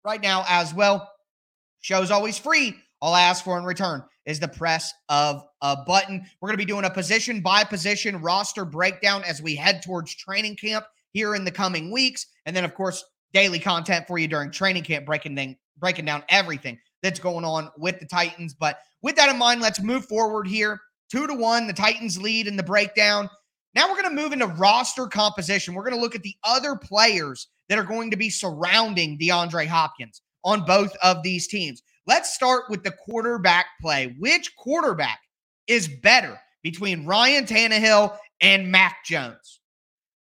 right 0.05 0.21
now 0.21 0.45
as 0.49 0.75
well. 0.75 1.11
Show's 1.81 2.11
always 2.11 2.39
free. 2.39 2.75
All 3.01 3.15
I 3.15 3.23
ask 3.23 3.45
for 3.45 3.59
in 3.59 3.65
return 3.65 4.03
is 4.27 4.41
the 4.41 4.49
press 4.49 4.93
of 5.09 5.45
a 5.63 5.77
button. 5.87 6.25
We're 6.41 6.49
going 6.49 6.59
to 6.59 6.65
be 6.65 6.71
doing 6.71 6.85
a 6.85 6.91
position 6.91 7.41
by 7.41 7.65
position 7.65 8.21
roster 8.21 8.65
breakdown 8.65 9.23
as 9.25 9.43
we 9.43 9.55
head 9.55 9.83
towards 9.83 10.15
training 10.15 10.57
camp 10.57 10.85
here 11.15 11.35
in 11.35 11.45
the 11.45 11.51
coming 11.51 11.91
weeks. 11.91 12.27
And 12.45 12.55
then, 12.55 12.65
of 12.65 12.75
course, 12.75 13.03
daily 13.33 13.59
content 13.59 14.07
for 14.07 14.19
you 14.19 14.29
during 14.29 14.51
training 14.51 14.83
camp, 14.83 15.07
breaking, 15.07 15.35
thing, 15.35 15.57
breaking 15.79 16.05
down 16.05 16.23
everything 16.29 16.79
that's 17.03 17.19
going 17.19 17.45
on 17.45 17.71
with 17.79 17.99
the 17.99 18.07
Titans. 18.07 18.53
But 18.53 18.79
with 19.01 19.17
that 19.17 19.31
in 19.31 19.39
mind, 19.39 19.63
let's 19.63 19.81
move 19.81 20.05
forward 20.05 20.47
here. 20.47 20.81
Two 21.11 21.27
to 21.27 21.35
one, 21.35 21.67
the 21.67 21.73
Titans 21.73 22.21
lead 22.21 22.47
in 22.47 22.57
the 22.57 22.63
breakdown. 22.63 23.31
Now 23.75 23.89
we're 23.89 24.01
going 24.01 24.15
to 24.15 24.23
move 24.23 24.33
into 24.33 24.47
roster 24.47 25.07
composition. 25.07 25.75
We're 25.75 25.83
going 25.83 25.97
to 25.97 26.01
look 26.01 26.15
at 26.15 26.23
the 26.23 26.37
other 26.45 26.77
players 26.77 27.49
that 27.69 27.79
are 27.79 27.85
going 27.85 28.11
to 28.11 28.17
be 28.17 28.31
surrounding 28.31 29.19
DeAndre 29.19 29.67
Hopkins 29.67 30.23
on 30.45 30.65
both 30.65 30.95
of 31.03 31.23
these 31.23 31.49
teams. 31.49 31.83
Let's 32.07 32.35
start 32.35 32.65
with 32.69 32.85
the 32.85 32.93
quarterback 32.93 33.67
play. 33.81 34.15
Which 34.19 34.55
quarterback 34.57 35.19
is 35.67 35.89
better 35.89 36.39
between 36.63 37.07
Ryan 37.07 37.47
Tannehill 37.47 38.17
and 38.41 38.71
Mac 38.71 39.05
Jones? 39.05 39.61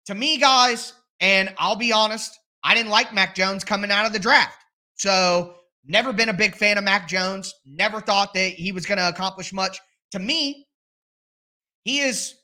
To 0.05 0.15
me, 0.15 0.37
guys, 0.37 0.93
and 1.19 1.53
I'll 1.57 1.75
be 1.75 1.91
honest, 1.91 2.37
I 2.63 2.75
didn't 2.75 2.91
like 2.91 3.13
Mac 3.13 3.35
Jones 3.35 3.63
coming 3.63 3.91
out 3.91 4.05
of 4.05 4.13
the 4.13 4.19
draft. 4.19 4.57
So, 4.95 5.55
never 5.85 6.13
been 6.13 6.29
a 6.29 6.33
big 6.33 6.55
fan 6.55 6.77
of 6.77 6.83
Mac 6.83 7.07
Jones. 7.07 7.53
Never 7.65 7.99
thought 7.99 8.33
that 8.33 8.49
he 8.53 8.71
was 8.71 8.85
going 8.85 8.97
to 8.97 9.07
accomplish 9.07 9.51
much. 9.53 9.79
To 10.11 10.19
me, 10.19 10.67
he 11.83 11.99
is 11.99 12.35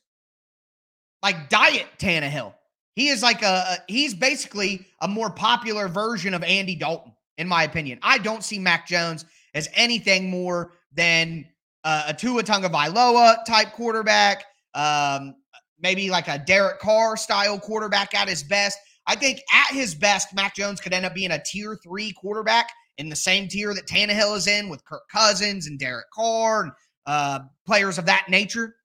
like 1.21 1.49
diet 1.49 1.87
Tannehill. 1.97 2.53
He 2.95 3.09
is 3.09 3.21
like 3.23 3.43
a, 3.43 3.77
he's 3.87 4.13
basically 4.13 4.85
a 5.01 5.07
more 5.07 5.29
popular 5.29 5.87
version 5.87 6.33
of 6.33 6.43
Andy 6.43 6.75
Dalton, 6.75 7.13
in 7.37 7.47
my 7.47 7.63
opinion. 7.63 7.99
I 8.01 8.17
don't 8.17 8.43
see 8.43 8.59
Mac 8.59 8.87
Jones 8.87 9.25
as 9.53 9.69
anything 9.73 10.29
more 10.29 10.73
than 10.93 11.45
uh, 11.83 12.03
a 12.07 12.13
Tua 12.13 12.43
Tagovailoa 12.43 13.45
type 13.45 13.71
quarterback. 13.73 14.43
Um, 14.73 15.35
maybe 15.81 16.09
like 16.09 16.27
a 16.27 16.39
Derek 16.39 16.79
Carr 16.79 17.17
style 17.17 17.59
quarterback 17.59 18.13
at 18.13 18.27
his 18.27 18.43
best. 18.43 18.77
I 19.07 19.15
think 19.15 19.41
at 19.51 19.73
his 19.73 19.95
best, 19.95 20.33
Mac 20.35 20.55
Jones 20.55 20.79
could 20.79 20.93
end 20.93 21.05
up 21.05 21.15
being 21.15 21.31
a 21.31 21.41
tier 21.43 21.77
three 21.83 22.11
quarterback 22.13 22.69
in 22.97 23.09
the 23.09 23.15
same 23.15 23.47
tier 23.47 23.73
that 23.73 23.87
Tannehill 23.87 24.35
is 24.35 24.47
in 24.47 24.69
with 24.69 24.85
Kirk 24.85 25.03
Cousins 25.11 25.67
and 25.67 25.79
Derek 25.79 26.11
Carr 26.13 26.63
and 26.63 26.71
uh, 27.05 27.39
players 27.65 27.97
of 27.97 28.05
that 28.05 28.27
nature. 28.29 28.75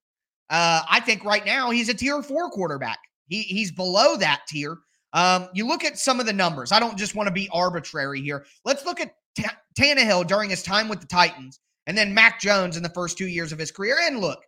Uh, 0.51 0.83
I 0.89 1.01
think 1.01 1.25
right 1.25 1.45
now 1.45 1.71
he's 1.71 1.89
a 1.89 1.95
tier 1.95 2.23
four 2.23 2.51
quarterback. 2.51 2.99
He, 3.29 3.43
he's 3.43 3.73
below 3.73 4.17
that 4.17 4.43
tier. 4.49 4.79
Um, 5.13 5.49
you 5.55 5.67
look 5.67 5.85
at 5.85 5.99
some 5.99 6.21
of 6.21 6.27
the 6.27 6.33
numbers. 6.33 6.73
I 6.73 6.81
don't 6.81 6.99
just 6.99 7.15
want 7.15 7.27
to 7.27 7.33
be 7.33 7.49
arbitrary 7.53 8.21
here. 8.21 8.45
Let's 8.65 8.85
look 8.85 9.01
at 9.01 9.15
T- 9.37 9.45
Tannehill 9.79 10.27
during 10.27 10.51
his 10.51 10.63
time 10.63 10.89
with 10.89 11.01
the 11.01 11.07
Titans 11.07 11.61
and 11.87 11.97
then 11.97 12.15
Mac 12.15 12.41
Jones 12.41 12.77
in 12.77 12.83
the 12.83 12.89
first 12.91 13.19
two 13.19 13.29
years 13.29 13.53
of 13.53 13.59
his 13.59 13.71
career. 13.71 13.97
And 14.03 14.21
look, 14.21 14.41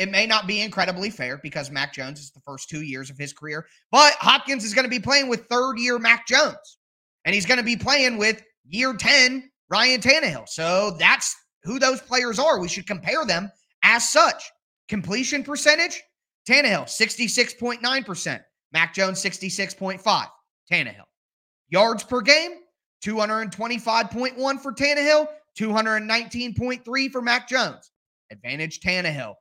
it 0.00 0.10
may 0.10 0.26
not 0.26 0.46
be 0.46 0.62
incredibly 0.62 1.10
fair 1.10 1.36
because 1.36 1.70
Mac 1.70 1.92
Jones 1.92 2.20
is 2.20 2.30
the 2.30 2.40
first 2.40 2.70
two 2.70 2.80
years 2.80 3.10
of 3.10 3.18
his 3.18 3.34
career, 3.34 3.66
but 3.92 4.14
Hopkins 4.14 4.64
is 4.64 4.72
going 4.72 4.86
to 4.86 4.90
be 4.90 4.98
playing 4.98 5.28
with 5.28 5.44
third 5.44 5.76
year 5.76 5.98
Mac 5.98 6.26
Jones, 6.26 6.78
and 7.26 7.34
he's 7.34 7.44
going 7.44 7.58
to 7.58 7.64
be 7.64 7.76
playing 7.76 8.16
with 8.16 8.42
year 8.66 8.94
10 8.94 9.50
Ryan 9.68 10.00
Tannehill. 10.00 10.48
So 10.48 10.96
that's 10.98 11.36
who 11.64 11.78
those 11.78 12.00
players 12.00 12.38
are. 12.38 12.58
We 12.58 12.66
should 12.66 12.86
compare 12.86 13.26
them 13.26 13.52
as 13.84 14.08
such. 14.08 14.42
Completion 14.88 15.44
percentage 15.44 16.02
Tannehill, 16.48 16.86
66.9%. 16.86 18.40
Mac 18.72 18.94
Jones, 18.94 19.22
66.5. 19.22 20.26
Tannehill. 20.72 21.04
Yards 21.68 22.04
per 22.04 22.22
game, 22.22 22.52
225.1 23.04 24.60
for 24.60 24.72
Tannehill, 24.72 25.26
219.3 25.58 27.10
for 27.12 27.20
Mac 27.20 27.46
Jones. 27.46 27.92
Advantage 28.30 28.80
Tannehill. 28.80 29.34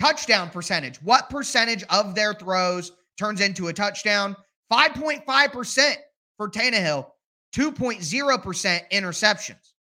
Touchdown 0.00 0.48
percentage. 0.48 0.96
What 1.02 1.28
percentage 1.28 1.84
of 1.90 2.14
their 2.14 2.32
throws 2.32 2.92
turns 3.18 3.40
into 3.40 3.68
a 3.68 3.72
touchdown? 3.72 4.34
5.5% 4.72 5.94
for 6.36 6.48
Tannehill, 6.48 7.06
2.0% 7.54 8.80
interceptions. 8.90 9.72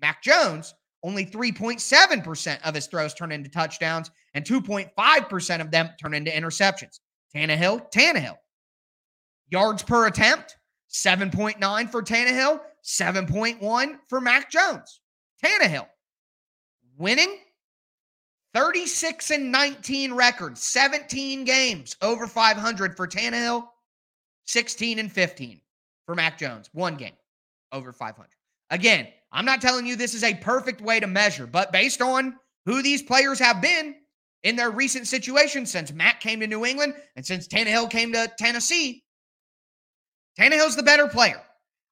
Mac 0.00 0.22
Jones, 0.22 0.74
only 1.02 1.26
3.7% 1.26 2.58
of 2.62 2.74
his 2.74 2.86
throws 2.86 3.12
turn 3.12 3.32
into 3.32 3.50
touchdowns, 3.50 4.10
and 4.32 4.44
2.5% 4.44 5.60
of 5.60 5.70
them 5.70 5.90
turn 6.00 6.14
into 6.14 6.30
interceptions. 6.30 7.00
Tannehill, 7.34 7.90
Tannehill. 7.92 8.36
Yards 9.50 9.82
per 9.82 10.06
attempt, 10.06 10.56
7.9 10.90 11.90
for 11.90 12.02
Tannehill, 12.02 12.60
7.1 12.84 13.98
for 14.08 14.20
Mac 14.20 14.50
Jones. 14.50 15.00
Tannehill. 15.44 15.86
Winning 16.96 17.36
36 18.54 19.30
and 19.30 19.52
19 19.52 20.12
record, 20.12 20.58
17 20.58 21.44
games 21.44 21.96
over 22.02 22.26
500 22.26 22.96
for 22.96 23.06
Tannehill, 23.06 23.68
16 24.46 24.98
and 24.98 25.12
15 25.12 25.60
for 26.06 26.14
Mac 26.14 26.38
Jones, 26.38 26.68
one 26.72 26.96
game 26.96 27.14
over 27.72 27.92
500. 27.92 28.28
Again, 28.70 29.08
I'm 29.32 29.44
not 29.44 29.60
telling 29.60 29.86
you 29.86 29.96
this 29.96 30.14
is 30.14 30.24
a 30.24 30.34
perfect 30.34 30.80
way 30.80 30.98
to 31.00 31.06
measure, 31.06 31.46
but 31.46 31.72
based 31.72 32.02
on 32.02 32.36
who 32.66 32.82
these 32.82 33.02
players 33.02 33.38
have 33.38 33.62
been 33.62 33.94
in 34.42 34.56
their 34.56 34.70
recent 34.70 35.06
situations 35.06 35.70
since 35.70 35.92
Mac 35.92 36.20
came 36.20 36.40
to 36.40 36.46
New 36.46 36.64
England 36.64 36.94
and 37.14 37.24
since 37.24 37.46
Tannehill 37.46 37.90
came 37.90 38.12
to 38.12 38.30
Tennessee, 38.38 39.04
Tannehill's 40.38 40.76
the 40.76 40.82
better 40.82 41.06
player. 41.06 41.40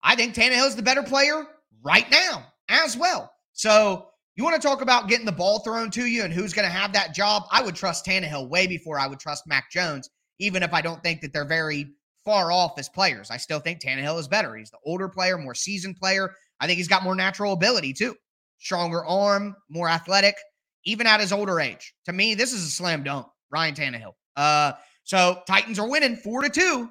I 0.03 0.17
think 0.17 0.35
Tannehill's 0.35 0.77
the 0.77 0.83
better 0.83 1.03
player 1.03 1.47
right 1.83 2.11
now 2.11 2.45
as 2.69 2.97
well. 2.97 3.31
So 3.53 4.08
you 4.39 4.45
want 4.45 4.55
to 4.55 4.67
talk 4.67 4.83
about 4.83 5.09
getting 5.09 5.27
the 5.27 5.33
ball 5.33 5.59
thrown 5.59 5.91
to 5.91 6.07
you 6.07 6.23
and 6.23 6.33
who's 6.33 6.53
going 6.53 6.67
to 6.67 6.73
have 6.73 6.93
that 6.93 7.13
job? 7.13 7.43
I 7.51 7.61
would 7.61 7.75
trust 7.75 8.07
Tannehill 8.07 8.49
way 8.49 8.69
before 8.69 8.97
I 8.97 9.09
would 9.09 9.19
trust 9.19 9.49
Mac 9.49 9.69
Jones, 9.69 10.09
even 10.39 10.63
if 10.63 10.73
I 10.73 10.81
don't 10.81 11.03
think 11.03 11.21
that 11.23 11.33
they're 11.33 11.45
very 11.45 11.87
far 12.25 12.53
off 12.53 12.79
as 12.79 12.89
players. 12.89 13.33
I 13.33 13.37
still 13.37 13.59
think 13.59 13.83
Tannehill 13.83 14.21
is 14.21 14.29
better. 14.29 14.55
He's 14.55 14.71
the 14.71 14.79
older 14.85 15.09
player, 15.09 15.39
more 15.39 15.57
seasoned 15.57 15.97
player. 15.97 16.31
I 16.61 16.69
think 16.69 16.77
he's 16.77 16.87
got 16.87 17.03
more 17.03 17.17
natural 17.17 17.53
ability 17.53 17.95
too. 17.95 18.15
Stronger 18.61 19.05
arm, 19.05 19.57
more 19.71 19.89
athletic, 19.89 20.37
even 20.85 21.09
at 21.09 21.19
his 21.19 21.33
older 21.33 21.59
age. 21.59 21.93
To 22.05 22.13
me, 22.13 22.37
this 22.37 22.53
is 22.53 22.65
a 22.65 22.71
slam 22.71 23.03
dunk. 23.03 23.27
Ryan 23.51 23.75
Tannehill. 23.75 24.13
Uh, 24.37 24.73
so 25.03 25.43
Titans 25.49 25.81
are 25.81 25.91
winning 25.91 26.15
four 26.15 26.43
to 26.43 26.49
two. 26.49 26.89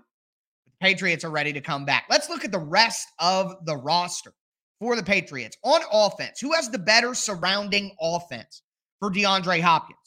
The 0.65 0.71
Patriots 0.81 1.23
are 1.23 1.31
ready 1.31 1.53
to 1.53 1.61
come 1.61 1.85
back. 1.85 2.07
Let's 2.09 2.29
look 2.29 2.43
at 2.43 2.51
the 2.51 2.59
rest 2.59 3.07
of 3.19 3.55
the 3.65 3.77
roster 3.77 4.33
for 4.79 4.95
the 4.95 5.03
Patriots 5.03 5.57
on 5.63 5.81
offense. 5.91 6.39
Who 6.39 6.53
has 6.53 6.69
the 6.69 6.77
better 6.77 7.13
surrounding 7.13 7.95
offense 7.99 8.61
for 8.99 9.11
DeAndre 9.11 9.61
Hopkins? 9.61 9.97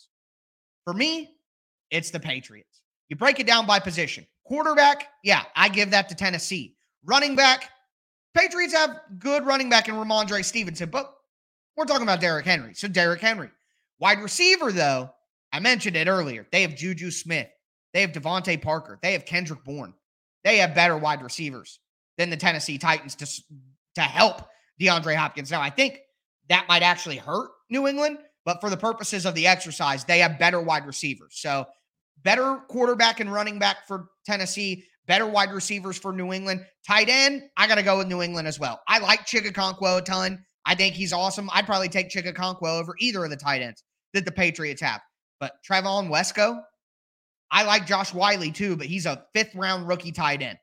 For 0.84 0.94
me, 0.94 1.30
it's 1.90 2.10
the 2.10 2.20
Patriots. 2.20 2.82
You 3.08 3.16
break 3.16 3.40
it 3.40 3.46
down 3.46 3.66
by 3.66 3.80
position. 3.80 4.26
Quarterback, 4.44 5.08
yeah, 5.22 5.42
I 5.54 5.68
give 5.68 5.90
that 5.90 6.08
to 6.08 6.14
Tennessee. 6.14 6.76
Running 7.04 7.36
back, 7.36 7.70
Patriots 8.34 8.74
have 8.74 9.00
good 9.18 9.44
running 9.44 9.68
back 9.68 9.88
in 9.88 9.94
Rhamondre 9.94 10.44
Stevenson, 10.44 10.90
but 10.90 11.12
we're 11.76 11.84
talking 11.84 12.02
about 12.02 12.20
Derrick 12.20 12.46
Henry. 12.46 12.74
So 12.74 12.88
Derrick 12.88 13.20
Henry. 13.20 13.50
Wide 13.98 14.20
receiver, 14.20 14.72
though, 14.72 15.10
I 15.52 15.60
mentioned 15.60 15.96
it 15.96 16.08
earlier. 16.08 16.46
They 16.50 16.62
have 16.62 16.76
Juju 16.76 17.10
Smith. 17.10 17.48
They 17.92 18.02
have 18.02 18.12
DeVante 18.12 18.62
Parker. 18.62 18.98
They 19.02 19.12
have 19.12 19.24
Kendrick 19.24 19.64
Bourne. 19.64 19.94
They 20.44 20.58
have 20.58 20.74
better 20.74 20.96
wide 20.96 21.22
receivers 21.22 21.80
than 22.16 22.30
the 22.30 22.36
Tennessee 22.36 22.78
Titans 22.78 23.14
to, 23.16 23.42
to 23.96 24.00
help 24.00 24.42
DeAndre 24.80 25.14
Hopkins. 25.14 25.50
Now, 25.50 25.60
I 25.60 25.70
think 25.70 26.00
that 26.48 26.66
might 26.68 26.82
actually 26.82 27.16
hurt 27.16 27.50
New 27.68 27.86
England, 27.86 28.18
but 28.44 28.60
for 28.60 28.70
the 28.70 28.76
purposes 28.76 29.26
of 29.26 29.34
the 29.34 29.46
exercise, 29.46 30.04
they 30.04 30.18
have 30.20 30.38
better 30.38 30.60
wide 30.60 30.86
receivers. 30.86 31.34
So, 31.36 31.66
better 32.22 32.56
quarterback 32.68 33.20
and 33.20 33.32
running 33.32 33.58
back 33.58 33.86
for 33.86 34.06
Tennessee, 34.26 34.84
better 35.06 35.26
wide 35.26 35.52
receivers 35.52 35.98
for 35.98 36.12
New 36.12 36.32
England. 36.32 36.64
Tight 36.86 37.08
end, 37.08 37.42
I 37.56 37.66
got 37.66 37.76
to 37.76 37.82
go 37.82 37.98
with 37.98 38.08
New 38.08 38.22
England 38.22 38.48
as 38.48 38.58
well. 38.58 38.80
I 38.88 38.98
like 38.98 39.26
Chig 39.26 39.46
a 39.46 40.02
ton. 40.02 40.44
I 40.66 40.74
think 40.74 40.94
he's 40.94 41.12
awesome. 41.12 41.48
I'd 41.52 41.66
probably 41.66 41.88
take 41.88 42.10
Chig 42.10 42.62
over 42.62 42.94
either 42.98 43.24
of 43.24 43.30
the 43.30 43.36
tight 43.36 43.62
ends 43.62 43.82
that 44.12 44.24
the 44.24 44.32
Patriots 44.32 44.82
have. 44.82 45.00
But 45.38 45.54
Trevon 45.68 46.10
Wesco, 46.10 46.60
I 47.50 47.64
like 47.64 47.86
Josh 47.86 48.12
Whyle 48.12 48.50
too, 48.52 48.76
but 48.76 48.86
he's 48.86 49.06
a 49.06 49.24
fifth 49.34 49.54
round 49.54 49.88
rookie 49.88 50.12
tight 50.12 50.42
end. 50.42 50.58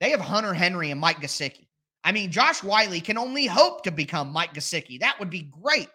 They 0.00 0.10
have 0.10 0.20
Hunter 0.20 0.54
Henry 0.54 0.90
and 0.90 1.00
Mike 1.00 1.20
Gesicki. 1.20 1.68
I 2.04 2.12
mean, 2.12 2.30
Josh 2.30 2.62
Whyle 2.62 3.00
can 3.00 3.18
only 3.18 3.46
hope 3.46 3.84
to 3.84 3.90
become 3.90 4.32
Mike 4.32 4.54
Gesicki. 4.54 5.00
That 5.00 5.18
would 5.20 5.30
be 5.30 5.50
great. 5.62 5.88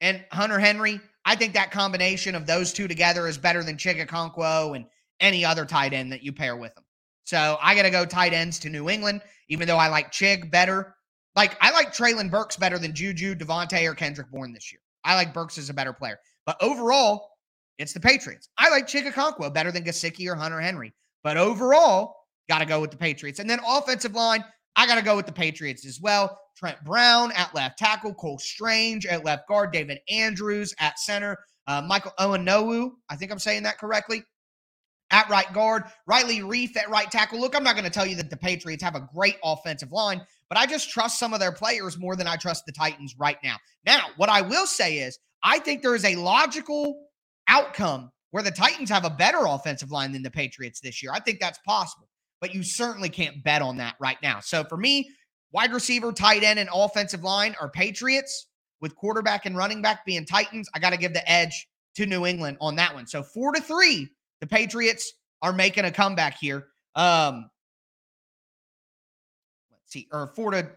And 0.00 0.24
Hunter 0.30 0.58
Henry, 0.58 1.00
I 1.24 1.36
think 1.36 1.54
that 1.54 1.70
combination 1.70 2.34
of 2.34 2.46
those 2.46 2.72
two 2.72 2.88
together 2.88 3.26
is 3.28 3.38
better 3.38 3.62
than 3.62 3.76
Chig 3.76 4.04
Okonkwo 4.04 4.76
and 4.76 4.86
any 5.20 5.44
other 5.44 5.64
tight 5.64 5.92
end 5.92 6.12
that 6.12 6.22
you 6.22 6.32
pair 6.32 6.56
with 6.56 6.74
them. 6.74 6.84
So 7.24 7.56
I 7.62 7.74
got 7.74 7.82
to 7.82 7.90
go 7.90 8.04
tight 8.04 8.32
ends 8.32 8.58
to 8.60 8.68
New 8.68 8.90
England, 8.90 9.22
even 9.48 9.68
though 9.68 9.76
I 9.76 9.88
like 9.88 10.12
Chig 10.12 10.50
better. 10.50 10.96
Like, 11.36 11.56
I 11.60 11.70
like 11.70 11.94
Treylon 11.94 12.30
Burks 12.30 12.56
better 12.56 12.78
than 12.78 12.94
Juju, 12.94 13.34
Davante, 13.36 13.88
or 13.88 13.94
Kendrick 13.94 14.30
Bourne 14.30 14.52
this 14.52 14.72
year. 14.72 14.80
I 15.04 15.14
like 15.14 15.32
Burks 15.32 15.58
as 15.58 15.70
a 15.70 15.74
better 15.74 15.92
player. 15.92 16.18
But 16.44 16.56
overall, 16.60 17.30
it's 17.78 17.92
the 17.92 18.00
Patriots. 18.00 18.48
I 18.58 18.68
like 18.70 18.86
Chig 18.86 19.10
Okonkwo 19.10 19.54
better 19.54 19.72
than 19.72 19.84
Gesicki 19.84 20.28
or 20.28 20.34
Hunter 20.34 20.60
Henry. 20.60 20.92
But 21.22 21.36
overall, 21.36 22.16
got 22.48 22.58
to 22.58 22.66
go 22.66 22.80
with 22.80 22.90
the 22.90 22.96
Patriots. 22.96 23.38
And 23.38 23.48
then 23.48 23.60
offensive 23.66 24.14
line, 24.14 24.44
I 24.76 24.86
got 24.86 24.96
to 24.96 25.02
go 25.02 25.16
with 25.16 25.26
the 25.26 25.32
Patriots 25.32 25.86
as 25.86 26.00
well. 26.00 26.38
Trent 26.56 26.82
Brown 26.84 27.32
at 27.32 27.54
left 27.54 27.78
tackle, 27.78 28.14
Cole 28.14 28.38
Strange 28.38 29.06
at 29.06 29.24
left 29.24 29.48
guard, 29.48 29.72
David 29.72 29.98
Andrews 30.10 30.74
at 30.78 30.98
center, 30.98 31.38
uh, 31.66 31.82
Michael 31.82 32.12
Onwenu, 32.18 32.92
I 33.08 33.16
think 33.16 33.32
I'm 33.32 33.38
saying 33.38 33.62
that 33.64 33.78
correctly, 33.78 34.22
at 35.10 35.28
right 35.28 35.52
guard, 35.52 35.84
Riley 36.06 36.40
Reiff 36.40 36.76
at 36.76 36.88
right 36.88 37.10
tackle. 37.10 37.38
Look, 37.40 37.54
I'm 37.54 37.64
not 37.64 37.74
going 37.74 37.84
to 37.84 37.90
tell 37.90 38.06
you 38.06 38.16
that 38.16 38.30
the 38.30 38.36
Patriots 38.36 38.82
have 38.82 38.94
a 38.94 39.08
great 39.14 39.36
offensive 39.44 39.92
line, 39.92 40.22
but 40.48 40.58
I 40.58 40.66
just 40.66 40.90
trust 40.90 41.18
some 41.18 41.34
of 41.34 41.40
their 41.40 41.52
players 41.52 41.98
more 41.98 42.16
than 42.16 42.26
I 42.26 42.36
trust 42.36 42.64
the 42.64 42.72
Titans 42.72 43.14
right 43.18 43.38
now. 43.44 43.56
Now, 43.84 44.06
what 44.16 44.30
I 44.30 44.40
will 44.40 44.66
say 44.66 44.98
is, 44.98 45.18
I 45.44 45.58
think 45.58 45.82
there 45.82 45.94
is 45.94 46.04
a 46.04 46.16
logical 46.16 47.06
outcome 47.48 48.10
where 48.30 48.42
the 48.42 48.50
Titans 48.50 48.88
have 48.88 49.04
a 49.04 49.10
better 49.10 49.44
offensive 49.46 49.90
line 49.90 50.12
than 50.12 50.22
the 50.22 50.30
Patriots 50.30 50.80
this 50.80 51.02
year. 51.02 51.12
I 51.12 51.20
think 51.20 51.40
that's 51.40 51.58
possible 51.66 52.08
but 52.42 52.52
you 52.52 52.64
certainly 52.64 53.08
can't 53.08 53.42
bet 53.44 53.62
on 53.62 53.76
that 53.76 53.94
right 54.00 54.18
now. 54.20 54.40
So 54.40 54.64
for 54.64 54.76
me, 54.76 55.08
wide 55.52 55.72
receiver, 55.72 56.12
tight 56.12 56.42
end, 56.42 56.58
and 56.58 56.68
offensive 56.74 57.22
line 57.22 57.54
are 57.60 57.70
Patriots 57.70 58.48
with 58.80 58.96
quarterback 58.96 59.46
and 59.46 59.56
running 59.56 59.80
back 59.80 60.04
being 60.04 60.26
Titans. 60.26 60.68
I 60.74 60.80
got 60.80 60.90
to 60.90 60.96
give 60.98 61.14
the 61.14 61.30
edge 61.30 61.68
to 61.94 62.04
New 62.04 62.26
England 62.26 62.56
on 62.60 62.74
that 62.76 62.92
one. 62.92 63.06
So 63.06 63.22
four 63.22 63.52
to 63.52 63.62
three, 63.62 64.08
the 64.40 64.48
Patriots 64.48 65.12
are 65.40 65.52
making 65.52 65.84
a 65.84 65.92
comeback 65.92 66.36
here. 66.36 66.66
Um, 66.96 67.48
let's 69.70 69.92
see, 69.92 70.08
or 70.12 70.32
four 70.34 70.50
to 70.50 70.68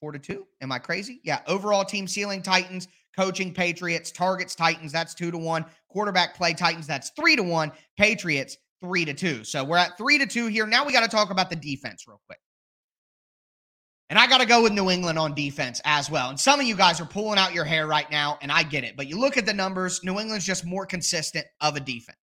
four 0.00 0.10
to 0.10 0.18
two. 0.18 0.44
Am 0.60 0.72
I 0.72 0.80
crazy? 0.80 1.20
Yeah. 1.22 1.42
Overall 1.46 1.84
team 1.84 2.08
ceiling 2.08 2.42
Titans, 2.42 2.88
coaching 3.16 3.54
Patriots, 3.54 4.10
targets 4.10 4.56
Titans. 4.56 4.90
That's 4.90 5.14
two 5.14 5.30
to 5.30 5.38
one. 5.38 5.66
Quarterback 5.88 6.34
play 6.34 6.52
Titans. 6.52 6.88
That's 6.88 7.10
three 7.10 7.36
to 7.36 7.44
one. 7.44 7.70
Patriots 7.96 8.56
three 8.82 9.04
to 9.06 9.14
two. 9.14 9.44
So 9.44 9.64
we're 9.64 9.78
at 9.78 9.96
three 9.96 10.18
to 10.18 10.26
two 10.26 10.46
here. 10.48 10.66
Now 10.66 10.84
we 10.84 10.92
got 10.92 11.02
to 11.02 11.08
talk 11.08 11.30
about 11.30 11.48
the 11.48 11.56
defense 11.56 12.04
real 12.06 12.20
quick. 12.26 12.38
And 14.10 14.18
I 14.18 14.26
got 14.26 14.42
to 14.42 14.46
go 14.46 14.62
with 14.62 14.72
New 14.72 14.90
England 14.90 15.18
on 15.18 15.34
defense 15.34 15.80
as 15.86 16.10
well. 16.10 16.28
And 16.28 16.38
some 16.38 16.60
of 16.60 16.66
you 16.66 16.76
guys 16.76 17.00
are 17.00 17.06
pulling 17.06 17.38
out 17.38 17.54
your 17.54 17.64
hair 17.64 17.86
right 17.86 18.10
now, 18.10 18.36
and 18.42 18.52
I 18.52 18.62
get 18.62 18.84
it. 18.84 18.94
But 18.94 19.08
you 19.08 19.18
look 19.18 19.38
at 19.38 19.46
the 19.46 19.54
numbers, 19.54 20.04
New 20.04 20.20
England's 20.20 20.44
just 20.44 20.66
more 20.66 20.84
consistent 20.84 21.46
of 21.62 21.76
a 21.76 21.80
defense. 21.80 22.18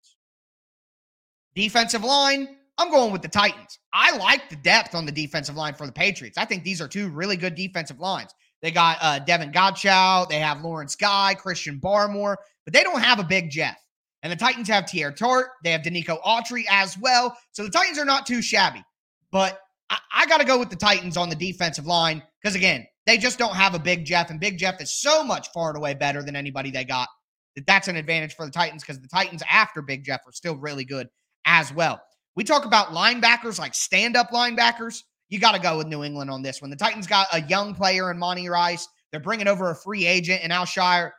Defensive 1.55 2.03
line, 2.03 2.57
I'm 2.77 2.91
going 2.91 3.11
with 3.11 3.23
the 3.23 3.27
Titans. 3.27 3.79
I 3.91 4.15
like 4.17 4.49
the 4.49 4.55
depth 4.57 4.93
on 4.93 5.07
the 5.07 5.11
defensive 5.11 5.55
line 5.55 5.73
for 5.73 5.87
the 5.87 5.91
Patriots. 5.91 6.37
I 6.37 6.45
think 6.45 6.63
these 6.63 6.79
are 6.79 6.87
two 6.87 7.09
really 7.09 7.37
good 7.37 7.55
defensive 7.55 7.99
lines. 7.99 8.35
They 8.61 8.69
got 8.69 8.97
uh, 9.01 9.19
Davon 9.19 9.51
Godchaux, 9.51 10.29
they 10.29 10.39
have 10.39 10.61
Lawrence 10.61 10.95
Guy, 10.95 11.33
Christian 11.33 11.79
Barmore, 11.79 12.35
but 12.65 12.73
they 12.73 12.83
don't 12.83 13.01
have 13.01 13.19
a 13.19 13.23
big 13.23 13.49
Jeff. 13.49 13.77
And 14.21 14.31
the 14.31 14.37
Titans 14.37 14.67
have 14.67 14.85
Teair 14.85 15.15
Tart. 15.15 15.47
They 15.63 15.71
have 15.71 15.81
Denico 15.81 16.21
Autry 16.23 16.63
as 16.69 16.97
well. 16.97 17.37
So 17.51 17.63
the 17.63 17.69
Titans 17.69 17.97
are 17.97 18.05
not 18.05 18.25
too 18.25 18.41
shabby. 18.41 18.83
But 19.31 19.59
I, 19.89 19.97
I 20.13 20.25
got 20.25 20.39
to 20.39 20.45
go 20.45 20.59
with 20.59 20.69
the 20.69 20.75
Titans 20.75 21.15
on 21.17 21.29
the 21.29 21.35
defensive 21.35 21.85
line 21.85 22.21
because, 22.41 22.55
again, 22.55 22.85
they 23.05 23.17
just 23.17 23.39
don't 23.39 23.55
have 23.55 23.75
a 23.75 23.79
Big 23.79 24.05
Jeff. 24.05 24.29
And 24.29 24.39
Big 24.39 24.57
Jeff 24.57 24.81
is 24.81 24.93
so 24.93 25.23
much 25.23 25.49
far 25.53 25.69
and 25.69 25.77
away 25.77 25.93
better 25.93 26.21
than 26.21 26.35
anybody 26.35 26.69
they 26.69 26.83
got 26.83 27.07
that 27.55 27.65
that's 27.65 27.87
an 27.87 27.95
advantage 27.95 28.35
for 28.35 28.45
the 28.45 28.51
Titans 28.51 28.83
because 28.83 28.99
the 28.99 29.07
Titans 29.07 29.43
after 29.49 29.81
Big 29.81 30.03
Jeff 30.03 30.21
are 30.25 30.31
still 30.31 30.55
really 30.55 30.85
good 30.85 31.07
as 31.45 31.73
well. 31.73 32.01
We 32.35 32.43
talk 32.43 32.65
about 32.65 32.89
linebackers 32.89 33.59
like 33.59 33.73
stand 33.73 34.15
up 34.15 34.29
linebackers. 34.31 35.03
You 35.29 35.39
got 35.39 35.53
to 35.53 35.61
go 35.61 35.77
with 35.77 35.87
New 35.87 36.03
England 36.03 36.31
on 36.31 36.41
this 36.41 36.61
one. 36.61 36.69
The 36.69 36.77
Titans 36.77 37.07
got 37.07 37.27
a 37.33 37.41
young 37.43 37.75
player 37.75 38.11
in 38.11 38.17
Monty 38.17 38.49
Rice. 38.49 38.87
They're 39.11 39.19
bringing 39.19 39.47
over 39.47 39.69
a 39.69 39.75
free 39.75 40.05
agent 40.05 40.43
in 40.43 40.51
Al-Shaair. 40.51 41.11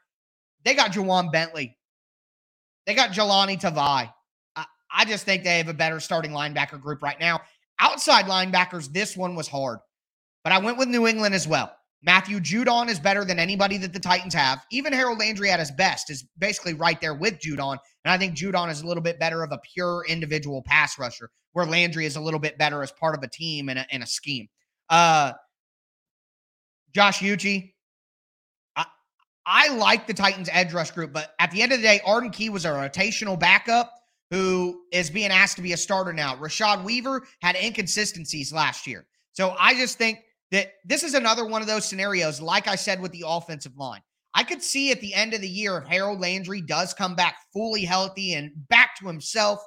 They 0.64 0.74
got 0.74 0.92
Ja'Whaun 0.92 1.32
Bentley. 1.32 1.76
They 2.90 2.96
got 2.96 3.12
Jahlani 3.12 3.56
Tavai. 3.56 4.12
I, 4.56 4.64
I 4.92 5.04
just 5.04 5.24
think 5.24 5.44
they 5.44 5.58
have 5.58 5.68
a 5.68 5.74
better 5.74 6.00
starting 6.00 6.32
linebacker 6.32 6.80
group 6.80 7.04
right 7.04 7.20
now. 7.20 7.40
Outside 7.78 8.24
linebackers, 8.24 8.92
this 8.92 9.16
one 9.16 9.36
was 9.36 9.46
hard, 9.46 9.78
but 10.42 10.52
I 10.52 10.58
went 10.58 10.76
with 10.76 10.88
New 10.88 11.06
England 11.06 11.32
as 11.32 11.46
well. 11.46 11.72
Matthew 12.02 12.40
Judon 12.40 12.88
is 12.88 12.98
better 12.98 13.24
than 13.24 13.38
anybody 13.38 13.76
that 13.76 13.92
the 13.92 14.00
Titans 14.00 14.34
have. 14.34 14.66
Even 14.72 14.92
Harold 14.92 15.20
Landry 15.20 15.52
at 15.52 15.60
his 15.60 15.70
best 15.70 16.10
is 16.10 16.24
basically 16.36 16.74
right 16.74 17.00
there 17.00 17.14
with 17.14 17.38
Judon. 17.38 17.78
And 18.04 18.12
I 18.12 18.18
think 18.18 18.34
Judon 18.34 18.68
is 18.72 18.82
a 18.82 18.86
little 18.88 19.04
bit 19.04 19.20
better 19.20 19.44
of 19.44 19.52
a 19.52 19.60
pure 19.72 20.04
individual 20.08 20.60
pass 20.60 20.98
rusher, 20.98 21.30
where 21.52 21.66
Landry 21.66 22.06
is 22.06 22.16
a 22.16 22.20
little 22.20 22.40
bit 22.40 22.58
better 22.58 22.82
as 22.82 22.90
part 22.90 23.16
of 23.16 23.22
a 23.22 23.28
team 23.28 23.68
and 23.68 23.78
a, 23.78 23.86
and 23.92 24.02
a 24.02 24.06
scheme. 24.06 24.48
Uh, 24.88 25.34
Josh 26.92 27.20
Uche, 27.20 27.72
I 29.52 29.68
like 29.74 30.06
the 30.06 30.14
Titans 30.14 30.48
edge 30.52 30.72
rush 30.72 30.92
group, 30.92 31.12
but 31.12 31.34
at 31.40 31.50
the 31.50 31.60
end 31.60 31.72
of 31.72 31.80
the 31.80 31.82
day, 31.82 32.00
Arden 32.06 32.30
Key 32.30 32.50
was 32.50 32.64
a 32.64 32.68
rotational 32.68 33.38
backup 33.38 33.92
who 34.30 34.82
is 34.92 35.10
being 35.10 35.32
asked 35.32 35.56
to 35.56 35.62
be 35.62 35.72
a 35.72 35.76
starter 35.76 36.12
now. 36.12 36.36
Rashad 36.36 36.84
Weaver 36.84 37.26
had 37.42 37.56
inconsistencies 37.56 38.52
last 38.52 38.86
year. 38.86 39.08
So 39.32 39.56
I 39.58 39.74
just 39.74 39.98
think 39.98 40.20
that 40.52 40.68
this 40.84 41.02
is 41.02 41.14
another 41.14 41.44
one 41.44 41.62
of 41.62 41.68
those 41.68 41.84
scenarios, 41.84 42.40
like 42.40 42.68
I 42.68 42.76
said 42.76 43.00
with 43.00 43.10
the 43.10 43.24
offensive 43.26 43.76
line. 43.76 44.02
I 44.34 44.44
could 44.44 44.62
see 44.62 44.92
at 44.92 45.00
the 45.00 45.12
end 45.14 45.34
of 45.34 45.40
the 45.40 45.48
year 45.48 45.78
if 45.78 45.88
Harold 45.88 46.20
Landry 46.20 46.60
does 46.60 46.94
come 46.94 47.16
back 47.16 47.38
fully 47.52 47.84
healthy 47.84 48.34
and 48.34 48.52
back 48.68 48.96
to 49.00 49.06
himself, 49.08 49.58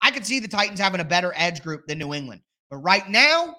I 0.00 0.12
could 0.12 0.24
see 0.24 0.40
the 0.40 0.48
Titans 0.48 0.80
having 0.80 1.02
a 1.02 1.04
better 1.04 1.34
edge 1.36 1.62
group 1.62 1.86
than 1.86 1.98
New 1.98 2.14
England. 2.14 2.40
But 2.70 2.78
right 2.78 3.06
now, 3.06 3.54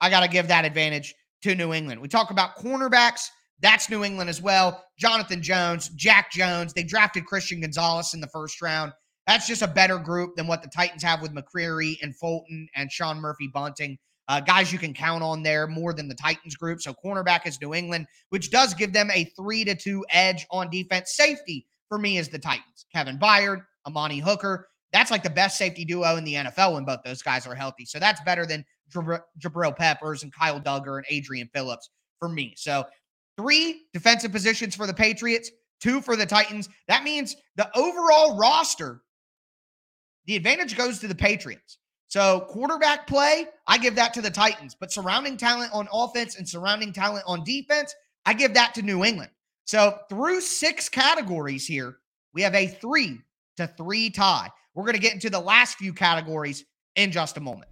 I 0.00 0.08
got 0.08 0.20
to 0.20 0.28
give 0.28 0.46
that 0.48 0.64
advantage 0.64 1.16
to 1.42 1.56
New 1.56 1.72
England. 1.72 2.00
We 2.00 2.06
talk 2.06 2.30
about 2.30 2.56
cornerbacks. 2.56 3.28
That's 3.60 3.88
New 3.88 4.04
England 4.04 4.28
as 4.28 4.42
well. 4.42 4.84
Jonathan 4.98 5.42
Jones, 5.42 5.88
Jack 5.90 6.30
Jones. 6.30 6.72
They 6.72 6.82
drafted 6.82 7.26
Christian 7.26 7.60
Gonzalez 7.60 8.12
in 8.14 8.20
the 8.20 8.26
first 8.28 8.60
round. 8.60 8.92
That's 9.26 9.46
just 9.46 9.62
a 9.62 9.68
better 9.68 9.98
group 9.98 10.36
than 10.36 10.46
what 10.46 10.62
the 10.62 10.68
Titans 10.68 11.02
have 11.02 11.20
with 11.20 11.34
McCreary 11.34 11.96
and 12.02 12.16
Fulton 12.16 12.68
and 12.76 12.92
Sean 12.92 13.18
Murphy 13.18 13.48
Bunting. 13.52 13.98
Uh, 14.28 14.40
guys 14.40 14.72
you 14.72 14.78
can 14.78 14.92
count 14.92 15.22
on 15.22 15.42
there 15.42 15.66
more 15.66 15.92
than 15.92 16.08
the 16.08 16.14
Titans 16.14 16.56
group. 16.56 16.80
So 16.80 16.92
cornerback 16.92 17.46
is 17.46 17.60
New 17.60 17.74
England, 17.74 18.06
which 18.30 18.50
does 18.50 18.74
give 18.74 18.92
them 18.92 19.10
a 19.12 19.24
three 19.36 19.64
to 19.64 19.74
two 19.74 20.04
edge 20.10 20.46
on 20.50 20.70
defense. 20.70 21.14
Safety 21.14 21.66
for 21.88 21.98
me 21.98 22.18
is 22.18 22.28
the 22.28 22.38
Titans. 22.38 22.86
Kevin 22.92 23.18
Byard, 23.18 23.64
Amani 23.86 24.18
Hooker. 24.18 24.68
That's 24.92 25.10
like 25.10 25.22
the 25.22 25.30
best 25.30 25.58
safety 25.58 25.84
duo 25.84 26.16
in 26.16 26.24
the 26.24 26.34
NFL 26.34 26.74
when 26.74 26.84
both 26.84 27.00
those 27.04 27.22
guys 27.22 27.46
are 27.46 27.54
healthy. 27.54 27.84
So 27.84 27.98
that's 27.98 28.20
better 28.22 28.46
than 28.46 28.64
Jabril 28.92 29.76
Peppers 29.76 30.22
and 30.22 30.32
Kyle 30.32 30.60
Dugger 30.60 30.96
and 30.96 31.06
Adrian 31.08 31.48
Phillips 31.52 31.90
for 32.18 32.28
me. 32.28 32.54
So 32.56 32.84
three 33.36 33.82
defensive 33.92 34.32
positions 34.32 34.74
for 34.74 34.86
the 34.86 34.94
Patriots, 34.94 35.50
two 35.80 36.00
for 36.00 36.16
the 36.16 36.26
Titans. 36.26 36.68
That 36.88 37.04
means 37.04 37.36
the 37.56 37.70
overall 37.76 38.36
roster, 38.36 39.02
the 40.26 40.36
advantage 40.36 40.76
goes 40.76 40.98
to 41.00 41.08
the 41.08 41.14
Patriots. 41.14 41.78
So, 42.08 42.46
quarterback 42.48 43.06
play, 43.06 43.46
I 43.66 43.78
give 43.78 43.96
that 43.96 44.14
to 44.14 44.22
the 44.22 44.30
Titans. 44.30 44.76
But 44.78 44.92
surrounding 44.92 45.36
talent 45.36 45.72
on 45.74 45.88
offense 45.92 46.36
and 46.36 46.48
surrounding 46.48 46.92
talent 46.92 47.24
on 47.26 47.42
defense, 47.42 47.94
I 48.24 48.32
give 48.32 48.54
that 48.54 48.74
to 48.74 48.82
New 48.82 49.04
England. 49.04 49.30
So, 49.64 49.98
through 50.08 50.40
six 50.40 50.88
categories 50.88 51.66
here, 51.66 51.98
we 52.32 52.42
have 52.42 52.54
a 52.54 52.68
three 52.68 53.18
to 53.56 53.66
three 53.66 54.10
tie. 54.10 54.50
We're 54.74 54.84
going 54.84 54.94
to 54.94 55.00
get 55.00 55.14
into 55.14 55.30
the 55.30 55.40
last 55.40 55.78
few 55.78 55.92
categories 55.92 56.64
in 56.94 57.10
just 57.10 57.36
a 57.36 57.40
moment. 57.40 57.70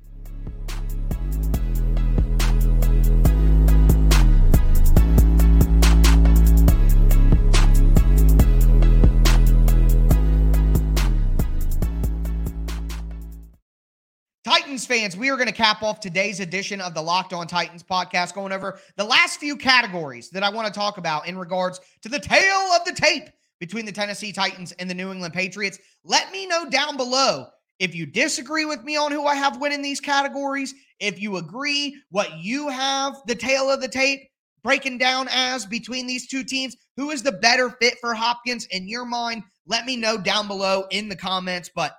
Titans 14.75 14.87
fans, 14.87 15.17
we 15.17 15.31
are 15.31 15.37
going 15.37 15.47
to 15.47 15.53
cap 15.53 15.85
off 15.85 16.01
today's 16.01 16.41
edition 16.41 16.81
of 16.81 16.95
the 16.95 17.01
Locked 17.01 17.33
On 17.33 17.47
Titans 17.47 17.85
podcast, 17.85 18.35
going 18.35 18.51
over 18.51 18.81
the 18.97 19.05
last 19.05 19.39
few 19.39 19.57
categories 19.57 20.31
that 20.31 20.43
I 20.43 20.51
want 20.51 20.67
to 20.67 20.75
talk 20.75 20.99
about 20.99 21.29
in 21.29 21.39
regards 21.39 21.81
to 22.03 22.09
the 22.09 22.19
tale 22.19 22.73
of 22.75 22.85
the 22.85 22.93
tape 22.93 23.29
between 23.61 23.87
the 23.87 23.93
Tennessee 23.93 24.33
Titans 24.33 24.73
and 24.73 24.91
the 24.91 24.95
New 24.95 25.13
England 25.13 25.33
Patriots. 25.33 25.79
Let 26.03 26.33
me 26.33 26.49
know 26.49 26.69
down 26.69 26.97
below 26.97 27.47
if 27.79 27.95
you 27.95 28.05
disagree 28.05 28.65
with 28.65 28.83
me 28.83 28.97
on 28.97 29.13
who 29.13 29.25
I 29.27 29.37
have 29.37 29.61
winning 29.61 29.81
these 29.81 30.01
categories, 30.01 30.75
if 30.99 31.21
you 31.21 31.37
agree 31.37 31.97
what 32.11 32.37
you 32.39 32.69
have 32.69 33.15
the 33.29 33.37
tale 33.37 33.71
of 33.71 33.81
the 33.81 33.87
tape, 33.87 34.23
breaking 34.65 34.99
down 34.99 35.29
as 35.31 35.65
between 35.65 36.09
these 36.09 36.27
two 36.27 36.43
teams? 36.43 36.77
Who 36.97 37.13
is 37.13 37.23
the 37.23 37.31
better 37.31 37.71
fit 37.81 37.95
for 38.01 38.13
Hopkins 38.13 38.67
in 38.73 38.89
your 38.89 39.05
mind? 39.05 39.45
Let 39.69 39.87
me 39.87 39.97
know 39.97 40.19
down 40.19 40.49
below 40.49 40.89
in 40.91 41.09
the 41.09 41.15
comments. 41.15 41.71
But 41.73 41.97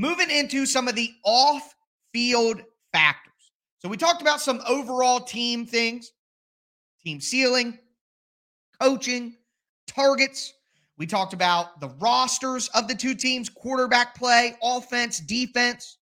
moving 0.00 0.30
into 0.30 0.64
some 0.64 0.88
of 0.88 0.94
the 0.94 1.12
off 1.24 1.74
field 2.14 2.62
factors. 2.90 3.52
So 3.80 3.88
we 3.88 3.98
talked 3.98 4.22
about 4.22 4.40
some 4.40 4.62
overall 4.66 5.20
team 5.20 5.66
things 5.66 6.10
team 7.04 7.20
ceiling, 7.20 7.78
coaching, 8.80 9.34
targets. 9.86 10.52
We 10.98 11.06
talked 11.06 11.32
about 11.32 11.80
the 11.80 11.88
rosters 11.98 12.68
of 12.74 12.88
the 12.88 12.94
two 12.94 13.14
teams, 13.14 13.48
quarterback 13.48 14.14
play, 14.14 14.54
offense, 14.62 15.18
defense. 15.20 15.96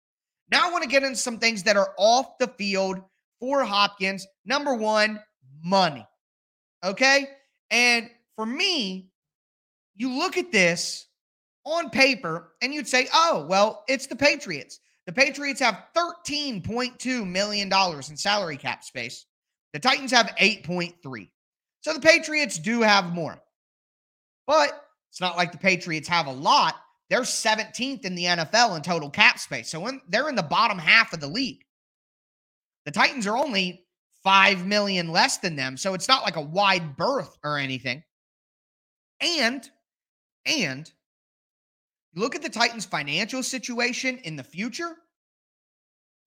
Now 0.50 0.66
I 0.66 0.72
want 0.72 0.84
to 0.84 0.88
get 0.88 1.02
into 1.02 1.16
some 1.16 1.38
things 1.38 1.62
that 1.64 1.76
are 1.76 1.92
off 1.98 2.38
the 2.38 2.48
field 2.48 2.98
for 3.40 3.62
Hopkins. 3.62 4.26
Number 4.46 4.74
one, 4.74 5.20
money. 5.62 6.06
Okay. 6.82 7.28
And 7.70 8.08
for 8.36 8.46
me, 8.46 9.10
you 9.96 10.18
look 10.18 10.38
at 10.38 10.50
this 10.50 11.05
on 11.66 11.90
paper 11.90 12.52
and 12.62 12.72
you'd 12.72 12.88
say, 12.88 13.08
oh, 13.12 13.44
well, 13.48 13.84
it's 13.88 14.06
the 14.06 14.16
Patriots. 14.16 14.80
The 15.06 15.12
Patriots 15.12 15.60
have 15.60 15.84
$13.2 15.96 17.28
million 17.28 17.70
in 17.70 18.16
salary 18.16 18.56
cap 18.56 18.84
space. 18.84 19.26
The 19.72 19.80
Titans 19.80 20.12
have 20.12 20.34
8.3. 20.40 21.28
So 21.80 21.92
the 21.92 22.00
Patriots 22.00 22.58
do 22.58 22.80
have 22.82 23.12
more. 23.12 23.38
But 24.46 24.80
it's 25.10 25.20
not 25.20 25.36
like 25.36 25.52
the 25.52 25.58
Patriots 25.58 26.08
have 26.08 26.26
a 26.26 26.32
lot. 26.32 26.76
They're 27.10 27.20
17th 27.20 28.04
in 28.04 28.14
the 28.14 28.24
NFL 28.24 28.76
in 28.76 28.82
total 28.82 29.10
cap 29.10 29.38
space. 29.38 29.70
So 29.70 29.80
when 29.80 30.00
they're 30.08 30.28
in 30.28 30.34
the 30.34 30.42
bottom 30.42 30.78
half 30.78 31.12
of 31.12 31.20
the 31.20 31.28
league. 31.28 31.62
The 32.84 32.92
Titans 32.92 33.26
are 33.26 33.36
only 33.36 33.84
5 34.22 34.66
million 34.66 35.10
less 35.10 35.38
than 35.38 35.56
them. 35.56 35.76
So 35.76 35.94
it's 35.94 36.08
not 36.08 36.22
like 36.22 36.36
a 36.36 36.40
wide 36.40 36.96
berth 36.96 37.36
or 37.44 37.58
anything. 37.58 38.02
And 39.20 39.68
and 40.44 40.90
look 42.16 42.34
at 42.34 42.42
the 42.42 42.48
Titans 42.48 42.84
financial 42.84 43.42
situation 43.42 44.18
in 44.24 44.34
the 44.34 44.42
future. 44.42 44.96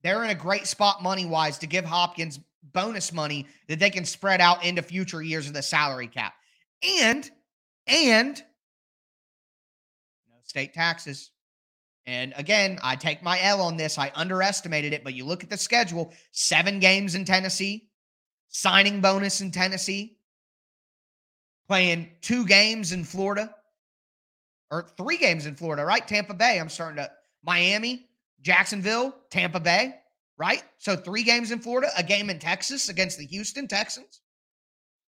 They're 0.03 0.23
in 0.23 0.29
a 0.29 0.35
great 0.35 0.67
spot 0.67 1.03
money 1.03 1.25
wise 1.25 1.57
to 1.57 1.67
give 1.67 1.83
Hopkins 1.83 2.39
bonus 2.63 3.11
money 3.11 3.47
that 3.67 3.79
they 3.79 3.89
can 3.89 4.05
spread 4.05 4.39
out 4.39 4.63
into 4.63 4.81
future 4.81 5.21
years 5.21 5.47
of 5.47 5.53
the 5.53 5.61
salary 5.61 6.07
cap. 6.07 6.33
And 7.01 7.29
and 7.87 8.37
no 10.29 10.35
state 10.43 10.73
taxes. 10.73 11.31
And 12.05 12.33
again, 12.37 12.79
I 12.81 12.95
take 12.95 13.21
my 13.21 13.41
L 13.41 13.61
on 13.61 13.77
this. 13.77 13.97
I 13.97 14.11
underestimated 14.15 14.93
it, 14.93 15.03
but 15.03 15.13
you 15.13 15.25
look 15.25 15.43
at 15.43 15.49
the 15.49 15.57
schedule 15.57 16.13
seven 16.31 16.79
games 16.79 17.15
in 17.15 17.25
Tennessee, 17.25 17.89
signing 18.47 19.01
bonus 19.01 19.41
in 19.41 19.51
Tennessee, 19.51 20.17
playing 21.67 22.09
two 22.21 22.45
games 22.45 22.93
in 22.93 23.03
Florida, 23.03 23.53
or 24.71 24.87
three 24.97 25.17
games 25.17 25.45
in 25.45 25.55
Florida, 25.55 25.83
right? 25.83 26.07
Tampa 26.07 26.33
Bay. 26.33 26.59
I'm 26.59 26.69
starting 26.69 26.97
to, 26.97 27.09
Miami, 27.43 28.07
Jacksonville, 28.41 29.15
Tampa 29.29 29.59
Bay, 29.59 29.95
right? 30.37 30.63
So 30.77 30.95
three 30.95 31.23
games 31.23 31.51
in 31.51 31.59
Florida, 31.59 31.89
a 31.97 32.03
game 32.03 32.29
in 32.29 32.39
Texas 32.39 32.89
against 32.89 33.17
the 33.17 33.25
Houston 33.25 33.67
Texans. 33.67 34.21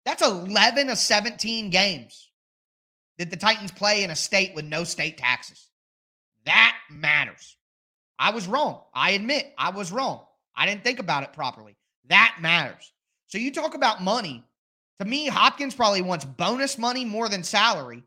That's 0.05 0.21
11 0.21 0.89
of 0.89 0.97
17 0.97 1.69
games 1.69 2.29
that 3.17 3.29
the 3.29 3.37
Titans 3.37 3.71
play 3.71 4.03
in 4.03 4.11
a 4.11 4.15
state 4.15 4.55
with 4.55 4.65
no 4.65 4.83
state 4.83 5.17
taxes. 5.17 5.69
That 6.45 6.75
matters. 6.89 7.57
I 8.17 8.31
was 8.31 8.47
wrong. 8.47 8.81
I 8.93 9.11
admit 9.11 9.53
I 9.57 9.71
was 9.71 9.91
wrong. 9.91 10.25
I 10.55 10.65
didn't 10.65 10.83
think 10.83 10.99
about 10.99 11.23
it 11.23 11.33
properly. 11.33 11.77
That 12.07 12.37
matters. 12.41 12.91
So 13.27 13.37
you 13.37 13.51
talk 13.51 13.75
about 13.75 14.01
money. 14.01 14.43
To 14.99 15.05
me, 15.05 15.27
Hopkins 15.27 15.75
probably 15.75 16.01
wants 16.01 16.25
bonus 16.25 16.77
money 16.77 17.05
more 17.05 17.29
than 17.29 17.43
salary 17.43 18.03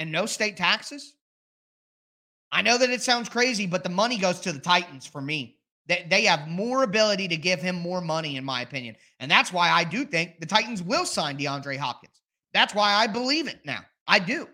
and 0.00 0.10
no 0.10 0.26
state 0.26 0.56
taxes. 0.56 1.14
I 2.50 2.62
know 2.62 2.78
that 2.78 2.90
it 2.90 3.02
sounds 3.02 3.28
crazy, 3.28 3.66
but 3.66 3.84
the 3.84 3.90
money 3.90 4.18
goes 4.18 4.40
to 4.40 4.52
the 4.52 4.58
Titans 4.58 5.06
for 5.06 5.20
me. 5.20 5.58
They, 5.86 6.06
they 6.08 6.24
have 6.24 6.48
more 6.48 6.82
ability 6.82 7.28
to 7.28 7.36
give 7.36 7.60
him 7.60 7.76
more 7.76 8.00
money, 8.00 8.36
in 8.36 8.44
my 8.44 8.62
opinion. 8.62 8.96
And 9.20 9.30
that's 9.30 9.52
why 9.52 9.70
I 9.70 9.84
do 9.84 10.04
think 10.04 10.40
the 10.40 10.46
Titans 10.46 10.82
will 10.82 11.04
sign 11.04 11.38
DeAndre 11.38 11.76
Hopkins. 11.76 12.22
That's 12.52 12.74
why 12.74 12.94
I 12.94 13.06
believe 13.06 13.46
it 13.46 13.60
now. 13.64 13.80
I 14.08 14.18
do. 14.18 14.48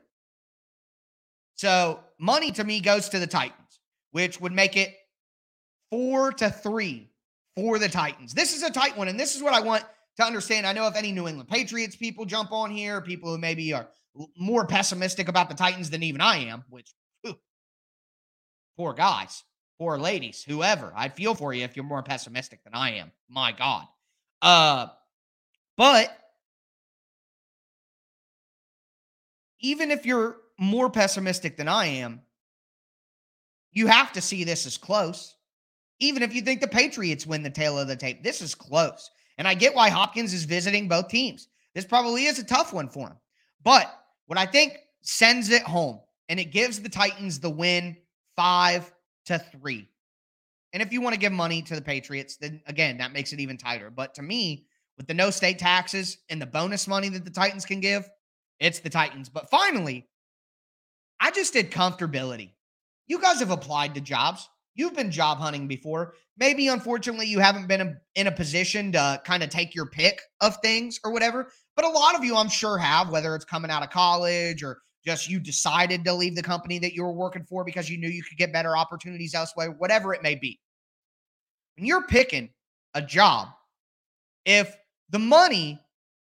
So 1.55 2.01
money 2.19 2.51
to 2.53 2.65
me 2.65 2.81
goes 2.81 3.09
to 3.11 3.19
the 3.19 3.27
Titans, 3.27 3.81
which 4.11 4.41
would 4.41 4.53
make 4.53 4.77
it 4.77 4.95
four 5.91 6.33
to 6.33 6.51
three 6.51 7.09
for 7.55 7.79
the 7.79 7.89
Titans. 7.89 8.35
This 8.35 8.55
is 8.55 8.63
a 8.63 8.71
tight 8.71 8.97
one, 8.97 9.09
and 9.09 9.19
this 9.19 9.37
is 9.37 9.43
what 9.43 9.55
I 9.55 9.61
want 9.61 9.85
to 10.17 10.25
understand. 10.25 10.67
I 10.67 10.73
know 10.73 10.87
if 10.89 10.97
any 10.97 11.13
New 11.13 11.29
England 11.29 11.49
Patriots 11.49 11.97
people 11.97 12.27
jump 12.27 12.53
on 12.53 12.71
here, 12.71 13.01
people 13.01 13.31
who 13.31 13.39
maybe 13.39 13.73
are 13.73 13.89
more 14.37 14.67
pessimistic 14.67 15.29
about 15.29 15.49
the 15.49 15.55
Titans 15.55 15.91
than 15.91 16.03
even 16.03 16.21
I 16.21 16.39
am, 16.47 16.65
which 16.71 16.93
whew, 17.23 17.39
poor 18.77 18.93
guys, 18.95 19.45
poor 19.79 19.99
ladies, 19.99 20.43
whoever. 20.47 20.93
I 20.95 21.09
feel 21.09 21.35
for 21.35 21.53
you 21.53 21.65
if 21.65 21.77
you're 21.77 21.85
more 21.85 22.03
pessimistic 22.03 22.63
than 22.65 22.75
I 22.75 22.95
am. 22.95 23.13
My 23.29 23.53
God. 23.53 23.87
Uh, 24.43 24.89
but 25.77 26.17
even 29.61 29.91
if 29.91 30.07
you're 30.07 30.37
more 30.59 30.91
pessimistic 30.91 31.57
than 31.57 31.69
I 31.69 31.87
am, 31.87 32.23
you 33.73 33.87
have 33.87 34.13
to 34.13 34.21
see 34.21 34.45
this 34.45 34.67
as 34.67 34.79
close. 34.79 35.35
Even 35.99 36.23
if 36.23 36.35
you 36.35 36.43
think 36.43 36.61
the 36.61 36.69
Patriots 36.69 37.27
win 37.27 37.43
the 37.43 37.51
tale 37.51 37.79
of 37.79 37.89
the 37.89 37.97
tape, 37.97 38.23
this 38.23 38.41
is 38.41 38.55
close. 38.55 39.11
And 39.39 39.47
I 39.47 39.55
get 39.55 39.75
why 39.75 39.91
Hopkins 39.91 40.33
is 40.33 40.45
visiting 40.45 40.89
both 40.89 41.09
teams. 41.09 41.49
This 41.75 41.85
probably 41.85 42.25
is 42.25 42.39
a 42.39 42.45
tough 42.45 42.73
one 42.73 42.89
for 42.89 43.09
him. 43.09 43.17
But 43.63 43.93
what 44.27 44.39
I 44.39 44.47
think 44.47 44.79
sends 45.03 45.51
it 45.51 45.63
home 45.63 46.01
and 46.29 46.41
it 46.41 46.47
gives 46.47 46.81
the 46.81 46.89
Titans 46.89 47.41
the 47.41 47.51
win 47.51 47.97
five 48.37 48.93
to 49.27 49.39
three. 49.39 49.89
And 50.73 50.83
if 50.83 50.93
you 50.93 51.01
want 51.01 51.15
to 51.15 51.21
give 51.21 51.33
money 51.33 51.63
to 51.63 51.75
the 51.75 51.83
Patriots, 51.83 52.37
then 52.37 52.61
again, 52.67 52.99
that 52.99 53.13
makes 53.13 53.33
it 53.33 53.41
even 53.41 53.57
tighter. 53.57 53.91
But 53.91 54.15
to 54.15 54.23
me, 54.23 54.67
with 54.97 55.07
the 55.07 55.15
no 55.15 55.31
state 55.31 55.59
taxes 55.59 56.19
and 56.29 56.41
the 56.41 56.47
bonus 56.47 56.87
money 56.89 57.09
that 57.09 57.25
the 57.25 57.31
Titans 57.31 57.65
can 57.65 57.81
give, 57.81 58.09
it's 58.61 58.81
the 58.81 58.91
Titans. 58.91 59.29
But 59.29 59.51
finally, 59.51 60.09
I 61.21 61.31
just 61.31 61.53
did 61.53 61.71
comfortability. 61.71 62.51
You 63.07 63.21
guys 63.21 63.41
have 63.41 63.51
applied 63.51 63.95
to 63.95 64.01
jobs. 64.01 64.49
You've 64.75 64.95
been 64.95 65.11
job 65.11 65.39
hunting 65.39 65.69
before. 65.69 66.15
Maybe, 66.37 66.69
unfortunately, 66.69 67.27
you 67.27 67.39
haven't 67.39 67.69
been 67.69 67.99
in 68.15 68.27
a 68.27 68.33
position 68.33 68.93
to 68.93 69.21
kind 69.25 69.43
of 69.43 69.49
take 69.49 69.75
your 69.75 69.87
pick 69.87 70.21
of 70.41 70.57
things 70.59 71.01
or 71.03 71.13
whatever. 71.13 71.51
But 71.77 71.85
a 71.85 71.89
lot 71.91 72.17
of 72.17 72.25
you, 72.25 72.37
I'm 72.37 72.49
sure, 72.49 72.79
have, 72.79 73.11
whether 73.11 73.35
it's 73.35 73.45
coming 73.45 73.71
out 73.71 73.83
of 73.83 73.91
college 73.91 74.63
or 74.63 74.79
just 75.05 75.29
you 75.29 75.39
decided 75.39 76.05
to 76.05 76.13
leave 76.13 76.35
the 76.35 76.43
company 76.43 76.79
that 76.81 76.95
you 76.95 77.05
were 77.05 77.13
working 77.13 77.45
for 77.45 77.65
because 77.65 77.89
you 77.89 77.99
knew 77.99 78.09
you 78.09 78.25
could 78.25 78.39
get 78.39 78.53
better 78.53 78.77
opportunities 78.77 79.35
elsewhere, 79.35 79.71
whatever 79.71 80.13
it 80.15 80.23
may 80.23 80.35
be. 80.35 80.59
When 81.77 81.87
you're 81.87 82.07
picking 82.07 82.49
a 82.95 83.03
job, 83.03 83.49
if 84.45 84.75
the 85.11 85.19
money 85.19 85.81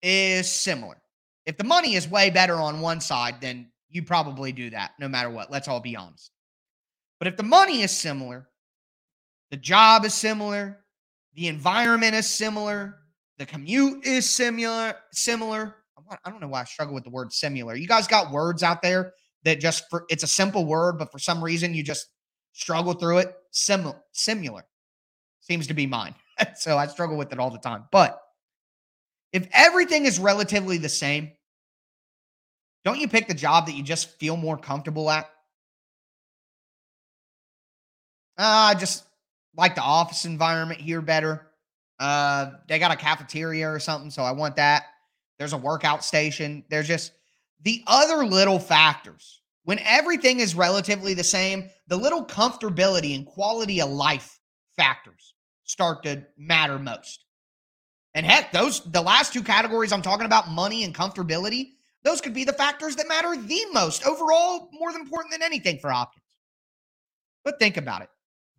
is 0.02 0.50
similar, 0.50 0.98
if 1.46 1.58
the 1.58 1.64
money 1.66 1.96
is 1.96 2.08
way 2.08 2.30
better 2.30 2.56
on 2.56 2.80
one 2.80 3.02
side, 3.02 3.36
then 3.42 3.70
you 3.90 4.02
probably 4.02 4.52
do 4.52 4.70
that 4.72 4.94
no 5.00 5.08
matter 5.08 5.30
what. 5.30 5.52
Let's 5.52 5.68
all 5.68 5.82
be 5.82 5.96
honest. 5.96 6.32
But 7.20 7.28
if 7.28 7.38
the 7.38 7.44
money 7.44 7.82
is 7.82 7.92
similar, 7.92 8.48
the 9.52 9.58
job 9.58 10.04
is 10.06 10.14
similar, 10.14 10.84
the 11.36 11.48
environment 11.48 12.16
is 12.16 12.28
similar, 12.28 13.03
the 13.38 13.46
commute 13.46 14.06
is 14.06 14.30
similar, 14.30 14.96
similar. 15.12 15.76
I 16.24 16.30
don't 16.30 16.42
know 16.42 16.48
why 16.48 16.62
I 16.62 16.66
struggle 16.66 16.94
with 16.94 17.04
the 17.04 17.10
word 17.10 17.32
similar. 17.34 17.76
You 17.76 17.88
guys 17.88 18.08
got 18.08 18.32
words 18.32 18.62
out 18.62 18.82
there 18.82 19.14
that 19.44 19.60
just 19.60 19.86
for 19.90 20.06
it's 20.10 20.24
a 20.24 20.28
simple 20.28 20.66
word, 20.66 20.98
but 20.98 21.12
for 21.12 21.20
some 21.20 21.44
reason 21.44 21.74
you 21.74 21.84
just 21.84 22.08
struggle 22.52 22.94
through 22.94 23.20
it. 23.20 23.36
Similar, 23.52 23.96
similar 24.12 24.66
seems 25.42 25.68
to 25.68 25.74
be 25.74 25.86
mine. 25.86 26.16
so 26.56 26.78
I 26.78 26.88
struggle 26.88 27.18
with 27.18 27.32
it 27.32 27.40
all 27.40 27.50
the 27.50 27.60
time. 27.60 27.86
But 27.92 28.20
if 29.32 29.48
everything 29.54 30.06
is 30.06 30.20
relatively 30.20 30.78
the 30.78 30.90
same, 30.90 31.32
don't 32.86 33.00
you 33.00 33.08
pick 33.08 33.28
the 33.28 33.34
job 33.34 33.66
that 33.68 33.76
you 33.76 33.84
just 33.84 34.20
feel 34.20 34.38
more 34.38 34.58
comfortable 34.58 35.10
at? 35.10 35.26
Uh, 38.38 38.74
I 38.74 38.76
just 38.76 39.06
like 39.56 39.76
the 39.76 39.82
office 39.82 40.26
environment 40.26 40.82
here 40.82 41.02
better. 41.02 41.48
Uh, 42.00 42.52
they 42.68 42.80
got 42.80 42.92
a 42.92 42.96
cafeteria 42.96 43.70
or 43.70 43.80
something, 43.80 44.12
so 44.12 44.24
I 44.24 44.32
want 44.32 44.56
that. 44.58 44.84
There's 45.38 45.54
a 45.54 45.58
workout 45.58 46.04
station. 46.04 46.64
There's 46.70 46.88
just 46.88 47.12
the 47.62 47.84
other 47.88 48.26
little 48.26 48.60
factors. 48.60 49.42
When 49.64 49.80
everything 49.80 50.40
is 50.40 50.56
relatively 50.56 51.14
the 51.14 51.24
same, 51.24 51.70
the 51.88 51.96
little 51.96 52.26
comfortability 52.26 53.16
and 53.16 53.26
quality 53.26 53.82
of 53.82 53.90
life 53.90 54.40
factors 54.76 55.34
start 55.64 56.04
to 56.04 56.24
matter 56.38 56.78
most. 56.78 57.26
And 58.14 58.26
heck, 58.26 58.52
those 58.52 58.82
the 58.82 59.02
last 59.02 59.34
two 59.34 59.42
categories 59.42 59.92
I'm 59.92 60.02
talking 60.02 60.26
about, 60.26 60.50
money 60.50 60.84
and 60.84 60.94
comfortability, 60.94 61.72
those 62.04 62.22
could 62.22 62.34
be 62.34 62.44
the 62.44 62.54
factors 62.54 62.96
that 62.98 63.08
matter 63.08 63.36
the 63.36 63.66
most 63.72 64.06
overall, 64.06 64.70
more 64.72 64.90
important 64.90 65.32
than 65.32 65.42
anything 65.42 65.80
for 65.80 65.90
Hopkins. 65.90 66.24
But 67.44 67.60
think 67.60 67.78
about 67.78 68.02
it 68.02 68.10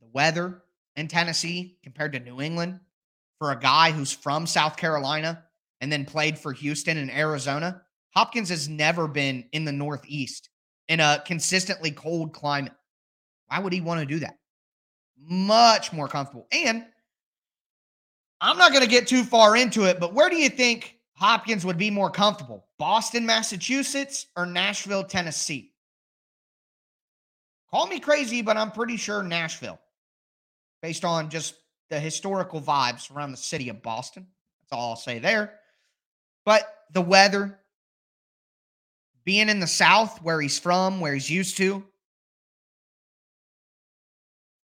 the 0.01 0.09
weather 0.12 0.62
in 0.97 1.09
Tennessee 1.09 1.79
compared 1.83 2.12
to 2.14 2.20
New 2.20 2.40
England, 2.40 2.81
for 3.44 3.52
a 3.52 3.61
guy 3.61 3.90
who's 3.90 4.11
from 4.11 4.46
South 4.46 4.74
Carolina 4.78 5.44
and 5.83 5.92
then 5.92 6.07
played 6.07 6.38
for 6.38 6.54
Houston 6.54 6.96
and 6.96 7.11
Arizona. 7.11 7.83
Hopkins 8.14 8.48
has 8.48 8.70
never 8.70 9.07
been 9.07 9.44
in 9.52 9.66
the 9.66 9.72
Northeast 9.72 10.48
in 10.88 10.98
a 10.98 11.22
consistently 11.26 11.90
cold 11.90 12.33
climate. 12.33 12.72
Why 13.48 13.59
would 13.59 13.74
he 13.74 13.83
want 13.83 14.00
to 14.00 14.07
do 14.07 14.20
that? 14.20 14.38
Much 15.18 15.92
more 15.92 16.09
comfortable. 16.09 16.46
And 16.52 16.87
I'm 18.40 18.57
not 18.57 18.72
going 18.72 18.83
to 18.83 18.88
get 18.88 19.07
too 19.07 19.24
far 19.24 19.59
into 19.59 19.85
it, 19.85 20.00
but 20.00 20.14
where 20.14 20.30
do 20.30 20.37
you 20.37 20.48
think 20.48 20.96
Hopkins 21.12 21.66
would 21.66 21.76
be 21.76 21.90
more 21.90 22.11
comfortable? 22.11 22.64
Boston, 22.78 23.26
Massachusetts, 23.26 24.28
or 24.38 24.46
Nashville, 24.46 25.04
Tennessee? 25.04 25.74
Call 27.70 27.88
me 27.88 28.00
crazy, 28.00 28.40
but 28.40 28.57
I'm 28.57 28.70
pretty 28.70 28.96
sure 28.96 29.22
Nashville, 29.22 29.80
based 30.80 31.04
on 31.04 31.28
just 31.28 31.57
the 31.90 32.01
historical 32.01 32.61
vibes 32.61 33.14
around 33.14 33.31
the 33.31 33.37
city 33.37 33.68
of 33.68 33.83
Boston. 33.83 34.27
That's 34.62 34.79
all 34.79 34.90
I'll 34.90 34.97
say 34.97 35.18
there. 35.18 35.55
But 36.44 36.85
the 36.92 37.01
weather, 37.01 37.59
being 39.25 39.49
in 39.49 39.61
the 39.61 39.66
South 39.66 40.23
where 40.23 40.40
he's 40.40 40.59
from, 40.59 41.01
where 41.01 41.14
he's 41.14 41.31
used 41.31 41.57
to, 41.59 41.85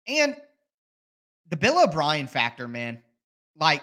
and 0.07 0.37
the 1.51 1.57
Bill 1.57 1.83
O'Brien 1.83 2.27
factor, 2.27 2.69
man. 2.69 3.03
Like, 3.59 3.83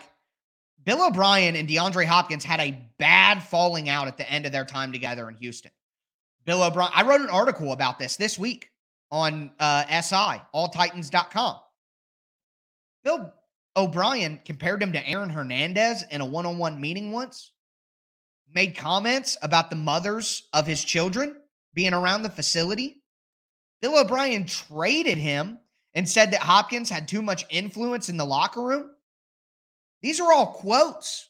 Bill 0.84 1.06
O'Brien 1.08 1.56
and 1.56 1.68
DeAndre 1.68 2.06
Hopkins 2.06 2.44
had 2.44 2.60
a 2.60 2.78
bad 2.98 3.42
falling 3.42 3.90
out 3.90 4.08
at 4.08 4.18
the 4.18 4.30
end 4.30 4.46
of 4.46 4.52
their 4.52 4.66
time 4.66 4.92
together 4.92 5.30
in 5.30 5.36
Houston. 5.36 5.72
Bill 6.46 6.64
O'Brien, 6.64 6.92
I 6.94 7.04
wrote 7.04 7.22
an 7.22 7.30
article 7.30 7.72
about 7.72 8.00
this 8.00 8.16
this 8.16 8.38
week 8.38 8.72
on 9.12 9.52
uh, 9.60 9.84
SI, 10.02 10.42
alltitans.com. 10.54 11.58
Bill 13.04 13.34
O'Brien 13.76 14.40
compared 14.46 14.82
him 14.84 14.94
to 14.94 15.08
Aaron 15.08 15.30
Hernandez 15.30 16.04
in 16.12 16.22
a 16.22 16.26
one 16.26 16.46
on 16.46 16.58
one 16.58 16.80
meeting 16.80 17.12
once, 17.12 17.52
made 18.54 18.76
comments 18.76 19.38
about 19.42 19.70
the 19.70 19.76
mothers 19.76 20.48
of 20.54 20.68
his 20.68 20.84
children 20.84 21.36
being 21.74 21.94
around 21.94 22.24
the 22.24 22.30
facility. 22.30 23.02
Bill 23.82 24.00
O'Brien 24.00 24.46
traded 24.46 25.18
him 25.18 25.58
and 25.94 26.08
said 26.08 26.32
that 26.32 26.42
Hopkins 26.42 26.90
had 26.90 27.08
too 27.08 27.22
much 27.22 27.46
influence 27.50 28.10
in 28.10 28.18
the 28.18 28.26
locker 28.26 28.62
room. 28.62 28.92
These 30.02 30.20
are 30.20 30.32
all 30.32 30.48
quotes. 30.48 31.30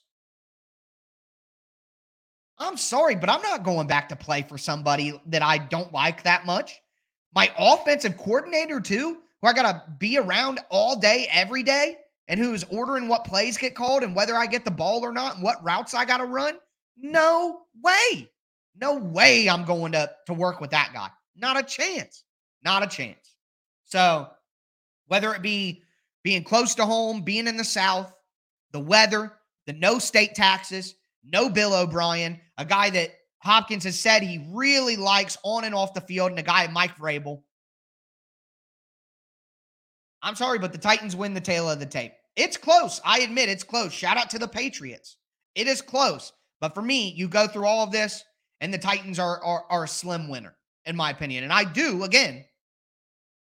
I'm 2.58 2.78
sorry, 2.78 3.16
but 3.16 3.30
I'm 3.30 3.42
not 3.42 3.64
going 3.64 3.88
back 3.88 4.10
to 4.10 4.16
play 4.16 4.44
for 4.44 4.58
somebody 4.58 5.20
that 5.28 5.42
I 5.42 5.58
don't 5.58 5.92
like 5.94 6.24
that 6.24 6.46
much. 6.46 6.80
My 7.34 7.52
offensive 7.58 8.18
coordinator, 8.18 8.80
too, 8.80 9.18
who 9.42 9.48
I 9.48 9.54
got 9.54 9.64
to 9.64 9.84
be 9.98 10.18
around 10.18 10.60
all 10.70 11.00
day, 11.00 11.28
every 11.32 11.64
day, 11.64 11.98
and 12.28 12.40
who's 12.40 12.64
ordering 12.66 13.08
what 13.08 13.26
plays 13.26 13.58
get 13.58 13.76
called 13.76 14.04
and 14.04 14.16
whether 14.16 14.36
I 14.36 14.46
get 14.46 14.66
the 14.66 14.72
ball 14.72 15.04
or 15.04 15.12
not 15.12 15.36
and 15.36 15.44
what 15.44 15.64
routes 15.64 15.94
I 15.94 16.06
got 16.06 16.18
to 16.18 16.26
run. 16.26 16.56
No 16.98 17.62
way. 17.84 18.30
No 18.80 18.98
way 18.98 19.50
I'm 19.50 19.66
going 19.66 19.92
to, 19.94 20.10
to 20.28 20.34
work 20.34 20.62
with 20.62 20.72
that 20.72 20.92
guy. 20.94 21.10
Not 21.36 21.60
a 21.60 21.64
chance. 21.64 22.24
Not 22.64 22.84
a 22.84 22.88
chance. 22.88 23.36
So, 23.86 24.30
whether 25.08 25.34
it 25.34 25.42
be 25.42 25.84
being 26.24 26.44
close 26.44 26.76
to 26.76 26.86
home, 26.86 27.22
being 27.22 27.48
in 27.48 27.58
the 27.58 27.64
South, 27.64 28.14
the 28.72 28.80
weather, 28.80 29.34
the 29.66 29.74
no 29.74 30.00
state 30.00 30.36
taxes, 30.36 30.96
no 31.24 31.50
Bill 31.50 31.74
O'Brien, 31.74 32.40
a 32.58 32.66
guy 32.66 32.90
that 32.92 33.12
Hopkins 33.40 33.84
has 33.84 34.00
said 34.00 34.22
he 34.22 34.48
really 34.52 34.96
likes 34.96 35.38
on 35.44 35.64
and 35.66 35.76
off 35.76 35.94
the 35.94 36.02
field, 36.02 36.30
and 36.30 36.40
a 36.40 36.44
guy, 36.44 36.68
Mike 36.68 36.96
Vrabel. 36.96 37.42
I'm 40.24 40.36
sorry, 40.36 40.60
but 40.60 40.72
the 40.72 40.78
Titans 40.78 41.16
win 41.16 41.34
the 41.34 41.42
tale 41.42 41.70
of 41.70 41.80
the 41.80 41.86
tape. 41.86 42.14
It's 42.36 42.58
close. 42.58 43.02
I 43.04 43.20
admit 43.22 43.50
it's 43.50 43.64
close. 43.64 43.92
Shout 43.92 44.18
out 44.18 44.30
to 44.32 44.40
the 44.40 44.48
Patriots. 44.48 45.18
It 45.56 45.68
is 45.68 45.82
close. 45.82 46.32
But 46.60 46.76
for 46.76 46.82
me, 46.82 47.10
you 47.10 47.28
go 47.28 47.48
through 47.48 47.66
all 47.66 47.84
of 47.84 47.92
this, 47.92 48.24
and 48.62 48.74
the 48.74 48.78
Titans 48.78 49.20
are, 49.20 49.44
are, 49.44 49.66
are 49.70 49.84
a 49.86 49.88
slim 49.88 50.30
winner, 50.30 50.56
in 50.86 50.96
my 50.96 51.10
opinion. 51.10 51.44
And 51.44 51.52
I 51.52 51.64
do, 51.64 52.04
again, 52.04 52.46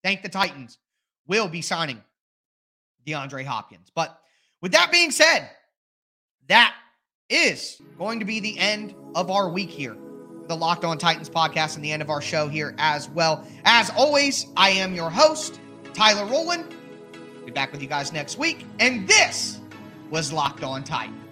thank 0.04 0.22
the 0.22 0.30
Titans. 0.30 0.80
Will 1.28 1.48
be 1.48 1.62
signing 1.62 2.02
DeAndre 3.06 3.46
Hopkins. 3.46 3.92
But 3.94 4.18
with 4.62 4.74
that 4.74 4.92
being 4.92 5.12
said, 5.12 5.50
that 6.48 6.76
is 7.30 7.82
going 7.98 8.20
to 8.20 8.26
be 8.26 8.40
the 8.40 8.58
end 8.58 8.94
of 9.16 9.32
our 9.32 9.50
week 9.50 9.70
here. 9.70 9.96
The 10.48 10.56
Locked 10.56 10.84
On 10.84 10.98
Titans 10.98 11.30
podcast 11.30 11.76
and 11.76 11.86
the 11.86 11.92
end 11.92 12.02
of 12.02 12.10
our 12.10 12.22
show 12.22 12.50
here 12.50 12.76
as 12.78 13.10
well. 13.10 13.48
As 13.64 13.90
always, 13.92 14.48
I 14.58 14.72
am 14.72 14.94
your 14.94 15.10
host, 15.10 15.62
Tyler 15.94 16.26
Rowland. 16.26 16.76
Be 17.46 17.52
back 17.52 17.72
with 17.72 17.82
you 17.82 17.88
guys 17.88 18.12
next 18.12 18.38
week. 18.38 18.66
And 18.80 19.08
this 19.08 19.60
was 20.10 20.34
Locked 20.34 20.64
On 20.64 20.84
Titans. 20.84 21.23